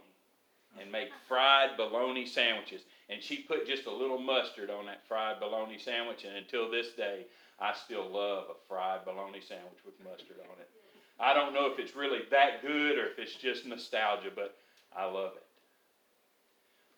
and 0.80 0.92
make 0.92 1.10
fried 1.28 1.78
bologna 1.78 2.26
sandwiches. 2.26 2.82
And 3.10 3.22
she 3.22 3.38
put 3.38 3.68
just 3.68 3.86
a 3.86 3.92
little 3.92 4.20
mustard 4.20 4.70
on 4.70 4.86
that 4.86 5.02
fried 5.08 5.40
bologna 5.40 5.78
sandwich, 5.78 6.26
and 6.26 6.38
until 6.38 6.70
this 6.70 6.94
day, 6.94 7.26
I 7.60 7.74
still 7.74 8.10
love 8.10 8.46
a 8.50 8.68
fried 8.68 9.06
bologna 9.06 9.42
sandwich 9.42 9.80
with 9.86 9.96
mustard 10.04 10.38
on 10.40 10.60
it. 10.60 10.70
I 11.20 11.34
don't 11.34 11.54
know 11.54 11.72
if 11.72 11.80
it's 11.80 11.96
really 11.96 12.20
that 12.32 12.62
good 12.62 12.98
or 12.98 13.06
if 13.06 13.20
it's 13.20 13.36
just 13.36 13.66
nostalgia, 13.66 14.30
but 14.36 14.56
I 14.96 15.06
love 15.06 15.34
it. 15.36 15.44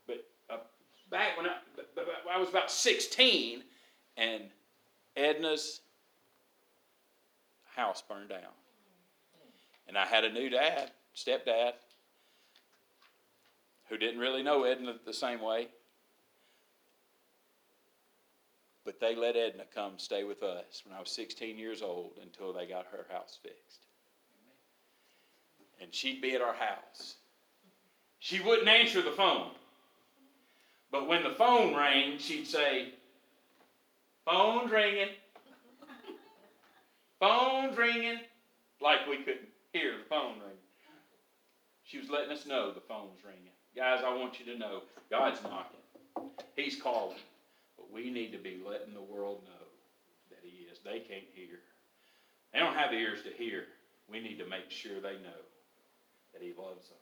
But 0.08 0.54
uh, 0.56 0.60
back 1.10 1.38
when 1.38 1.48
I, 1.48 1.56
but- 1.76 1.94
but 1.96 2.08
I 2.30 2.38
was 2.38 2.50
about 2.50 2.70
16, 2.70 3.64
and 4.18 4.44
Edna's 5.16 5.82
house 7.76 8.02
burned 8.02 8.30
down. 8.30 8.42
And 9.88 9.98
I 9.98 10.06
had 10.06 10.24
a 10.24 10.32
new 10.32 10.50
dad, 10.50 10.92
stepdad, 11.16 11.74
who 13.90 13.98
didn't 13.98 14.20
really 14.20 14.44
know 14.44 14.64
Edna 14.64 14.96
the 15.06 15.14
same 15.14 15.42
way. 15.42 15.68
But 18.84 19.00
they 19.00 19.16
let 19.16 19.36
Edna 19.36 19.64
come 19.74 19.94
stay 19.98 20.24
with 20.24 20.44
us 20.44 20.84
when 20.86 20.96
I 20.96 21.00
was 21.00 21.10
16 21.12 21.58
years 21.58 21.82
old 21.82 22.12
until 22.22 22.52
they 22.54 22.66
got 22.68 22.86
her 22.92 23.06
house 23.12 23.38
fixed. 23.42 23.86
And 25.86 25.94
she'd 25.94 26.20
be 26.20 26.34
at 26.34 26.42
our 26.42 26.56
house. 26.56 27.14
She 28.18 28.40
wouldn't 28.40 28.68
answer 28.68 29.04
the 29.04 29.12
phone. 29.12 29.52
But 30.92 31.08
when 31.08 31.22
the 31.22 31.30
phone 31.30 31.76
rang, 31.76 32.18
she'd 32.18 32.48
say, 32.48 32.88
Phone's 34.26 34.72
ringing. 34.72 35.10
Phone's 37.20 37.78
ringing. 37.78 38.20
Like 38.82 39.08
we 39.08 39.18
couldn't 39.18 39.48
hear 39.74 39.92
the 39.96 40.10
phone 40.10 40.40
ring. 40.40 40.58
She 41.84 42.00
was 42.00 42.10
letting 42.10 42.32
us 42.32 42.48
know 42.48 42.72
the 42.72 42.80
phone 42.88 43.10
was 43.12 43.24
ringing. 43.24 43.52
Guys, 43.76 44.02
I 44.04 44.12
want 44.12 44.40
you 44.40 44.46
to 44.46 44.58
know 44.58 44.82
God's 45.12 45.44
knocking. 45.44 45.82
He's 46.56 46.76
calling. 46.76 47.20
But 47.78 47.92
we 47.92 48.10
need 48.10 48.32
to 48.32 48.40
be 48.40 48.58
letting 48.66 48.96
the 48.96 49.04
world 49.04 49.38
know 49.46 49.68
that 50.32 50.40
He 50.42 50.64
is. 50.64 50.80
They 50.84 50.98
can't 50.98 51.28
hear. 51.36 51.60
They 52.52 52.58
don't 52.58 52.74
have 52.74 52.92
ears 52.92 53.22
to 53.22 53.30
hear. 53.30 53.66
We 54.10 54.20
need 54.20 54.40
to 54.40 54.46
make 54.46 54.72
sure 54.72 55.00
they 55.00 55.18
know 55.18 55.45
that 56.36 56.44
He 56.44 56.52
loves 56.52 56.92
them, 56.92 57.00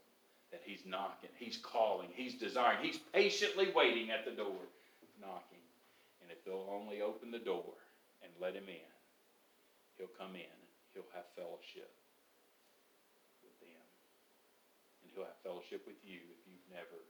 that 0.54 0.62
He's 0.64 0.86
knocking, 0.86 1.34
He's 1.42 1.58
calling, 1.58 2.08
He's 2.14 2.38
desiring, 2.38 2.86
He's 2.86 3.02
patiently 3.12 3.74
waiting 3.74 4.14
at 4.14 4.24
the 4.26 4.38
door, 4.38 4.62
knocking. 5.18 5.66
And 6.22 6.30
if 6.30 6.46
they'll 6.46 6.70
only 6.70 7.02
open 7.02 7.34
the 7.34 7.42
door 7.42 7.74
and 8.22 8.30
let 8.38 8.54
Him 8.54 8.70
in, 8.70 8.94
He'll 9.98 10.14
come 10.14 10.38
in. 10.38 10.58
He'll 10.94 11.10
have 11.18 11.26
fellowship 11.34 11.90
with 13.42 13.58
them. 13.66 13.86
And 15.02 15.10
He'll 15.18 15.26
have 15.26 15.42
fellowship 15.42 15.82
with 15.90 15.98
you 16.06 16.22
if 16.22 16.42
you've 16.46 16.70
never 16.70 17.02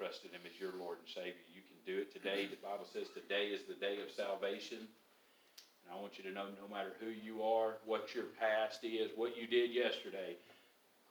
trusted 0.00 0.32
Him 0.32 0.44
as 0.48 0.56
your 0.56 0.72
Lord 0.80 0.96
and 1.04 1.08
Savior. 1.08 1.44
You 1.52 1.60
can 1.64 1.76
do 1.84 2.00
it 2.00 2.12
today. 2.12 2.48
The 2.48 2.60
Bible 2.64 2.88
says 2.88 3.12
today 3.12 3.52
is 3.52 3.68
the 3.68 3.76
day 3.76 4.00
of 4.00 4.08
salvation. 4.12 4.80
And 4.80 5.88
I 5.92 6.00
want 6.00 6.18
you 6.18 6.24
to 6.24 6.34
know 6.34 6.48
no 6.56 6.68
matter 6.68 6.92
who 7.00 7.12
you 7.12 7.44
are, 7.44 7.78
what 7.84 8.14
your 8.14 8.32
past 8.40 8.82
is, 8.82 9.12
what 9.14 9.36
you 9.36 9.46
did 9.46 9.70
yesterday, 9.72 10.36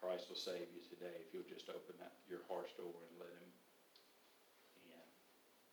Christ 0.05 0.29
will 0.29 0.37
save 0.37 0.69
you 0.69 0.85
today 0.85 1.17
if 1.17 1.33
you'll 1.33 1.49
just 1.49 1.65
open 1.65 1.97
that 1.97 2.13
your 2.29 2.45
heart's 2.45 2.77
door 2.77 2.93
and 2.93 3.17
let 3.17 3.33
Him 3.33 3.41
in. 3.41 3.53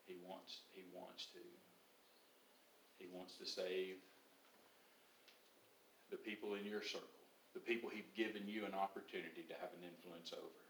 He 0.08 0.16
wants. 0.24 0.64
He 0.72 0.88
wants 0.88 1.28
to. 1.36 1.44
He 2.96 3.12
wants 3.12 3.36
to 3.36 3.44
save 3.44 4.00
the 6.08 6.16
people 6.16 6.56
in 6.56 6.64
your 6.64 6.80
circle, 6.80 7.20
the 7.52 7.60
people 7.60 7.92
He's 7.92 8.08
given 8.16 8.48
you 8.48 8.64
an 8.64 8.72
opportunity 8.72 9.44
to 9.52 9.54
have 9.60 9.68
an 9.76 9.84
influence 9.84 10.32
over. 10.32 10.64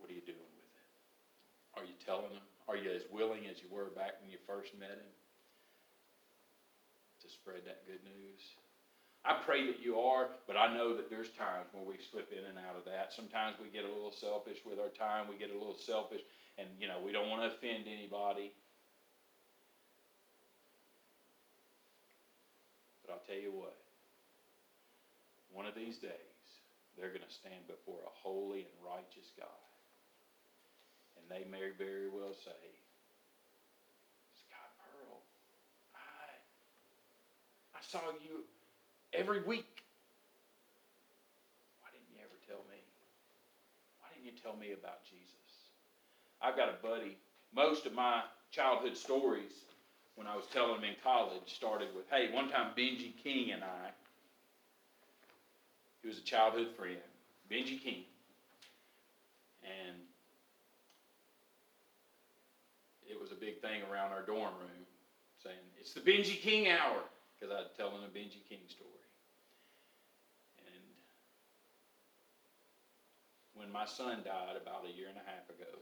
What 0.00 0.08
are 0.08 0.16
you 0.16 0.24
doing 0.24 0.40
with 0.56 0.64
it? 0.72 0.88
Are 1.76 1.84
you 1.84 1.96
telling 2.00 2.32
them? 2.32 2.48
Are 2.64 2.80
you 2.80 2.96
as 2.96 3.04
willing 3.12 3.44
as 3.44 3.60
you 3.60 3.68
were 3.68 3.92
back 3.92 4.24
when 4.24 4.32
you 4.32 4.40
first 4.48 4.72
met 4.80 4.96
Him 4.96 5.12
to 7.20 7.26
spread 7.28 7.60
that 7.68 7.84
good 7.84 8.00
news? 8.08 8.63
I 9.24 9.40
pray 9.40 9.64
that 9.72 9.80
you 9.80 9.96
are, 9.98 10.28
but 10.46 10.56
I 10.56 10.68
know 10.68 10.94
that 10.96 11.08
there's 11.08 11.32
times 11.32 11.72
when 11.72 11.88
we 11.88 11.96
slip 12.12 12.28
in 12.28 12.44
and 12.44 12.60
out 12.60 12.76
of 12.76 12.84
that. 12.84 13.08
Sometimes 13.16 13.56
we 13.56 13.72
get 13.72 13.88
a 13.88 13.92
little 13.92 14.12
selfish 14.12 14.60
with 14.68 14.76
our 14.76 14.92
time. 14.92 15.32
We 15.32 15.40
get 15.40 15.48
a 15.48 15.56
little 15.56 15.80
selfish, 15.80 16.20
and 16.60 16.68
you 16.76 16.88
know 16.88 17.00
we 17.00 17.08
don't 17.08 17.32
want 17.32 17.40
to 17.40 17.48
offend 17.48 17.88
anybody. 17.88 18.52
But 23.00 23.16
I'll 23.16 23.24
tell 23.24 23.40
you 23.40 23.52
what. 23.52 23.80
One 25.56 25.64
of 25.64 25.72
these 25.72 25.96
days, 25.96 26.44
they're 26.98 27.14
going 27.14 27.24
to 27.24 27.32
stand 27.32 27.64
before 27.64 28.04
a 28.04 28.12
holy 28.20 28.68
and 28.68 28.76
righteous 28.84 29.32
God, 29.40 29.64
and 31.16 31.24
they 31.32 31.48
may 31.48 31.72
very 31.80 32.12
well 32.12 32.36
say, 32.44 32.60
"Scott 34.36 34.68
Pearl, 34.84 35.24
I, 35.96 36.28
I 37.72 37.80
saw 37.88 38.12
you 38.20 38.44
every 39.16 39.42
week. 39.42 39.82
Why 41.80 41.88
didn't 41.92 42.10
you 42.10 42.18
ever 42.20 42.38
tell 42.46 42.64
me? 42.70 42.80
Why 44.00 44.08
didn't 44.14 44.26
you 44.26 44.32
tell 44.42 44.56
me 44.56 44.72
about 44.72 45.04
Jesus? 45.04 45.30
I've 46.42 46.56
got 46.56 46.68
a 46.68 46.82
buddy. 46.82 47.16
Most 47.54 47.86
of 47.86 47.94
my 47.94 48.22
childhood 48.50 48.96
stories, 48.96 49.52
when 50.16 50.26
I 50.26 50.36
was 50.36 50.44
telling 50.52 50.74
them 50.74 50.84
in 50.84 50.96
college, 51.02 51.42
started 51.46 51.88
with, 51.94 52.04
hey, 52.10 52.30
one 52.32 52.50
time 52.50 52.72
Benji 52.76 53.12
King 53.22 53.52
and 53.52 53.62
I, 53.62 53.90
he 56.02 56.08
was 56.08 56.18
a 56.18 56.22
childhood 56.22 56.68
friend, 56.76 56.98
Benji 57.50 57.82
King, 57.82 58.04
and 59.64 59.96
it 63.08 63.18
was 63.18 63.32
a 63.32 63.34
big 63.34 63.60
thing 63.62 63.80
around 63.90 64.12
our 64.12 64.22
dorm 64.22 64.52
room 64.60 64.84
saying, 65.42 65.56
it's 65.80 65.94
the 65.94 66.00
Benji 66.00 66.40
King 66.40 66.68
hour, 66.68 67.00
because 67.38 67.54
I'd 67.54 67.74
tell 67.76 67.90
them 67.90 68.00
a 68.04 68.18
Benji 68.18 68.42
King 68.48 68.60
story. 68.68 68.90
And 70.66 70.84
when 73.54 73.70
my 73.70 73.86
son 73.86 74.22
died 74.24 74.58
about 74.60 74.84
a 74.84 74.92
year 74.92 75.08
and 75.08 75.18
a 75.18 75.26
half 75.30 75.48
ago, 75.48 75.78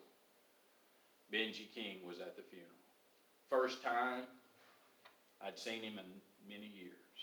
Benji 1.33 1.73
King 1.75 2.05
was 2.07 2.21
at 2.21 2.37
the 2.37 2.43
funeral. 2.43 2.71
First 3.49 3.83
time 3.83 4.25
I'd 5.41 5.59
seen 5.59 5.83
him 5.83 5.99
in 5.99 6.09
many 6.49 6.69
years. 6.69 7.19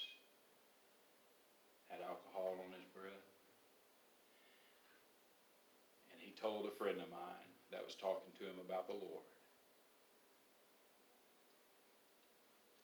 Had 1.88 2.02
alcohol 2.02 2.58
on 2.66 2.72
his 2.74 2.86
breath. 2.94 3.30
And 6.12 6.20
he 6.20 6.34
told 6.42 6.66
a 6.66 6.76
friend 6.78 7.00
of 7.00 7.10
mine 7.10 7.50
that 7.72 7.86
was 7.86 7.96
talking 7.96 8.34
to 8.40 8.44
him 8.46 8.60
about 8.66 8.88
the 8.88 8.94
Lord. 8.94 9.26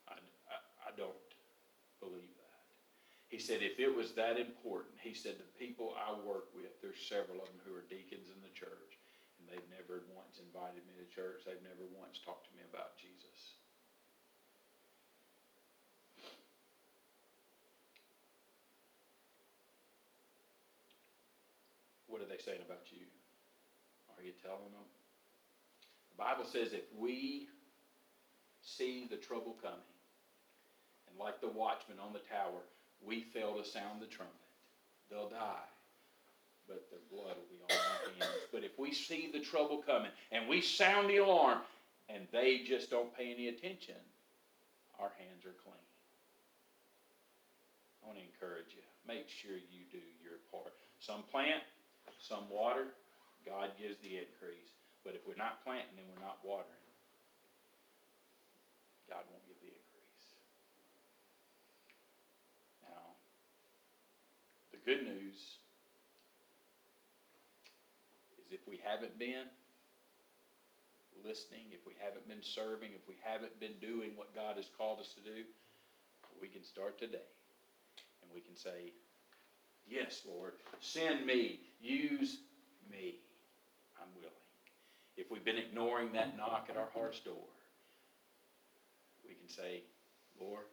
I, 0.07 0.13
I, 0.49 0.57
I 0.88 0.91
don't 0.95 1.18
believe 1.99 2.34
that. 2.38 2.63
He 3.36 3.44
said, 3.44 3.60
if 3.60 3.84
it 3.84 3.92
was 3.92 4.16
that 4.16 4.40
important, 4.40 4.96
he 5.04 5.12
said, 5.12 5.36
the 5.36 5.60
people 5.60 5.92
I 6.00 6.16
work 6.24 6.48
with, 6.56 6.72
there's 6.80 7.04
several 7.04 7.44
of 7.44 7.52
them 7.52 7.60
who 7.68 7.76
are 7.76 7.84
deacons 7.92 8.32
in 8.32 8.40
the 8.40 8.56
church, 8.56 8.96
and 9.36 9.44
they've 9.44 9.68
never 9.68 10.08
once 10.16 10.40
invited 10.40 10.80
me 10.88 10.96
to 10.96 11.04
church, 11.12 11.44
they've 11.44 11.60
never 11.60 11.84
once 12.00 12.16
talked 12.24 12.48
to 12.48 12.56
me 12.56 12.64
about 12.64 12.96
Jesus. 12.96 13.60
What 22.08 22.24
are 22.24 22.32
they 22.32 22.40
saying 22.40 22.64
about 22.64 22.88
you? 22.88 23.04
Are 24.16 24.24
you 24.24 24.32
telling 24.40 24.72
them? 24.72 24.88
The 26.16 26.24
Bible 26.24 26.48
says 26.48 26.72
if 26.72 26.88
we 26.96 27.52
see 28.64 29.12
the 29.12 29.20
trouble 29.20 29.60
coming, 29.60 29.92
and 31.12 31.20
like 31.20 31.42
the 31.42 31.52
watchman 31.52 32.00
on 32.00 32.14
the 32.16 32.24
tower, 32.32 32.64
we 33.04 33.22
fail 33.22 33.54
to 33.56 33.68
sound 33.68 34.02
the 34.02 34.08
trumpet, 34.08 34.36
they'll 35.10 35.30
die. 35.30 35.68
But 36.68 36.89
their 36.89 37.00
blood 37.12 37.36
will 37.38 37.50
be 37.50 37.62
on 37.62 37.78
our 37.78 38.26
hands. 38.26 38.38
But 38.52 38.64
if 38.64 38.80
we 38.80 38.91
see 38.91 39.30
the 39.32 39.39
trouble 39.39 39.78
coming 39.86 40.12
and 40.32 40.50
we 40.50 40.62
sound 40.62 41.10
the 41.10 41.18
alarm 41.18 41.60
and 42.10 42.28
they 42.32 42.64
just 42.66 42.89
don't 42.89 43.16
pay 43.16 43.32
any 43.32 43.50
attention, 43.50 43.96
our 45.00 45.12
hands 45.20 45.46
are 45.46 45.54
clean. 45.62 45.86
I 48.02 48.08
want 48.08 48.18
to 48.18 48.26
encourage 48.26 48.74
you. 48.74 48.82
Make 49.08 49.30
sure 49.30 49.54
you 49.54 49.86
do 49.91 50.02
your 50.24 50.41
part. 50.50 50.74
Some 51.00 51.22
plant, 51.30 51.62
some 52.20 52.50
water. 52.50 52.88
God 53.46 53.70
gives 53.78 53.98
the 54.02 54.18
increase. 54.18 54.74
But 55.06 55.14
if 55.14 55.22
we're 55.30 55.38
not 55.38 55.62
planting 55.62 56.02
and 56.02 56.08
we're 56.10 56.26
not 56.26 56.41
watering, 56.41 56.86
God 59.06 59.22
won't 59.30 59.46
give 59.46 59.62
the 59.62 59.70
increase. 59.70 60.26
Now, 62.89 63.14
the 64.74 64.75
good 64.86 65.04
news 65.04 65.58
is 68.38 68.52
if 68.52 68.60
we 68.68 68.80
haven't 68.84 69.18
been 69.18 69.50
listening, 71.26 71.66
if 71.74 71.86
we 71.88 71.94
haven't 72.00 72.28
been 72.28 72.44
serving, 72.44 72.92
if 72.94 73.08
we 73.08 73.16
haven't 73.24 73.60
been 73.60 73.74
doing 73.82 74.12
what 74.16 74.34
God 74.36 74.58
has 74.58 74.66
called 74.78 75.00
us 75.00 75.10
to 75.16 75.22
do, 75.22 75.44
we 76.40 76.48
can 76.48 76.64
start 76.64 77.00
today. 77.00 77.26
And 78.22 78.32
we 78.34 78.42
can 78.42 78.56
say, 78.56 78.94
Yes, 79.88 80.22
Lord, 80.28 80.54
send 80.80 81.26
me, 81.26 81.60
use 81.80 82.38
me. 82.92 83.16
I'm 84.02 84.10
willing. 84.16 84.32
If 85.16 85.30
we've 85.30 85.46
been 85.46 85.58
ignoring 85.58 86.12
that 86.14 86.36
knock 86.36 86.68
at 86.70 86.78
our 86.78 86.90
heart's 86.94 87.20
door, 87.20 87.48
we 89.28 89.36
can 89.36 89.48
say, 89.48 89.82
Lord, 90.40 90.66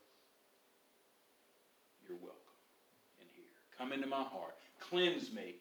you're 2.09 2.17
welcome. 2.17 2.42
Come 3.79 3.93
into 3.93 4.07
my 4.07 4.23
heart. 4.23 4.57
Cleanse 4.81 5.33
me. 5.33 5.57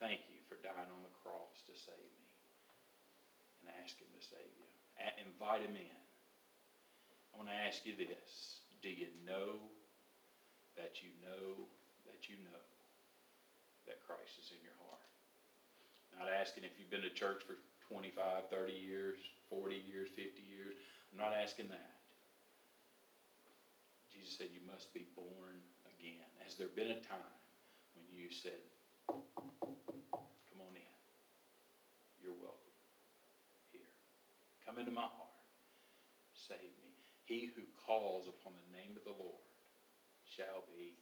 Thank 0.00 0.20
you 0.32 0.40
for 0.48 0.56
dying 0.64 0.88
on 0.88 1.02
the 1.04 1.14
cross 1.20 1.60
to 1.68 1.74
save 1.76 2.12
me. 2.16 2.28
And 3.60 3.74
ask 3.84 3.96
him 4.00 4.08
to 4.08 4.22
save 4.24 4.52
you. 4.56 4.68
Invite 5.20 5.64
him 5.64 5.76
in. 5.76 6.00
I 7.32 7.32
want 7.36 7.48
to 7.48 7.58
ask 7.68 7.84
you 7.84 7.96
this. 7.96 8.60
Do 8.80 8.88
you 8.88 9.08
know 9.24 9.60
that 10.76 11.04
you 11.04 11.12
know 11.20 11.68
that 12.08 12.28
you 12.28 12.36
know 12.44 12.64
that 13.86 14.00
Christ 14.04 14.40
is 14.40 14.52
in 14.52 14.60
your 14.64 14.76
heart? 14.80 15.04
Not 16.16 16.28
asking 16.32 16.64
if 16.64 16.76
you've 16.76 16.90
been 16.92 17.04
to 17.04 17.12
church 17.12 17.44
for 17.44 17.56
25, 17.88 18.48
30 18.48 18.72
years, 18.72 19.16
40 19.48 19.76
years, 19.88 20.08
50 20.16 20.42
years. 20.44 20.76
I'm 21.12 21.20
not 21.20 21.32
asking 21.32 21.68
that. 21.68 21.96
Jesus 24.12 24.36
said 24.36 24.48
you 24.52 24.60
must 24.68 24.92
be 24.92 25.06
born 25.16 25.60
again. 26.00 26.24
Has 26.44 26.54
there 26.56 26.68
been 26.68 26.90
a 26.90 27.00
time 27.08 27.36
when 27.94 28.06
you 28.12 28.28
said, 28.42 28.60
come 30.48 30.60
on 30.60 30.74
in. 30.74 30.92
You're 32.22 32.32
welcome 32.32 32.72
here. 33.72 33.92
Come 34.64 34.78
into 34.78 34.90
my 34.90 35.02
heart. 35.02 35.36
Save 36.48 36.72
me. 36.82 36.92
He 37.24 37.48
who 37.54 37.62
calls 37.76 38.26
upon 38.26 38.54
the 38.56 38.76
name 38.76 38.96
of 38.96 39.04
the 39.04 39.12
Lord 39.12 39.44
shall 40.36 40.64
be. 40.66 40.94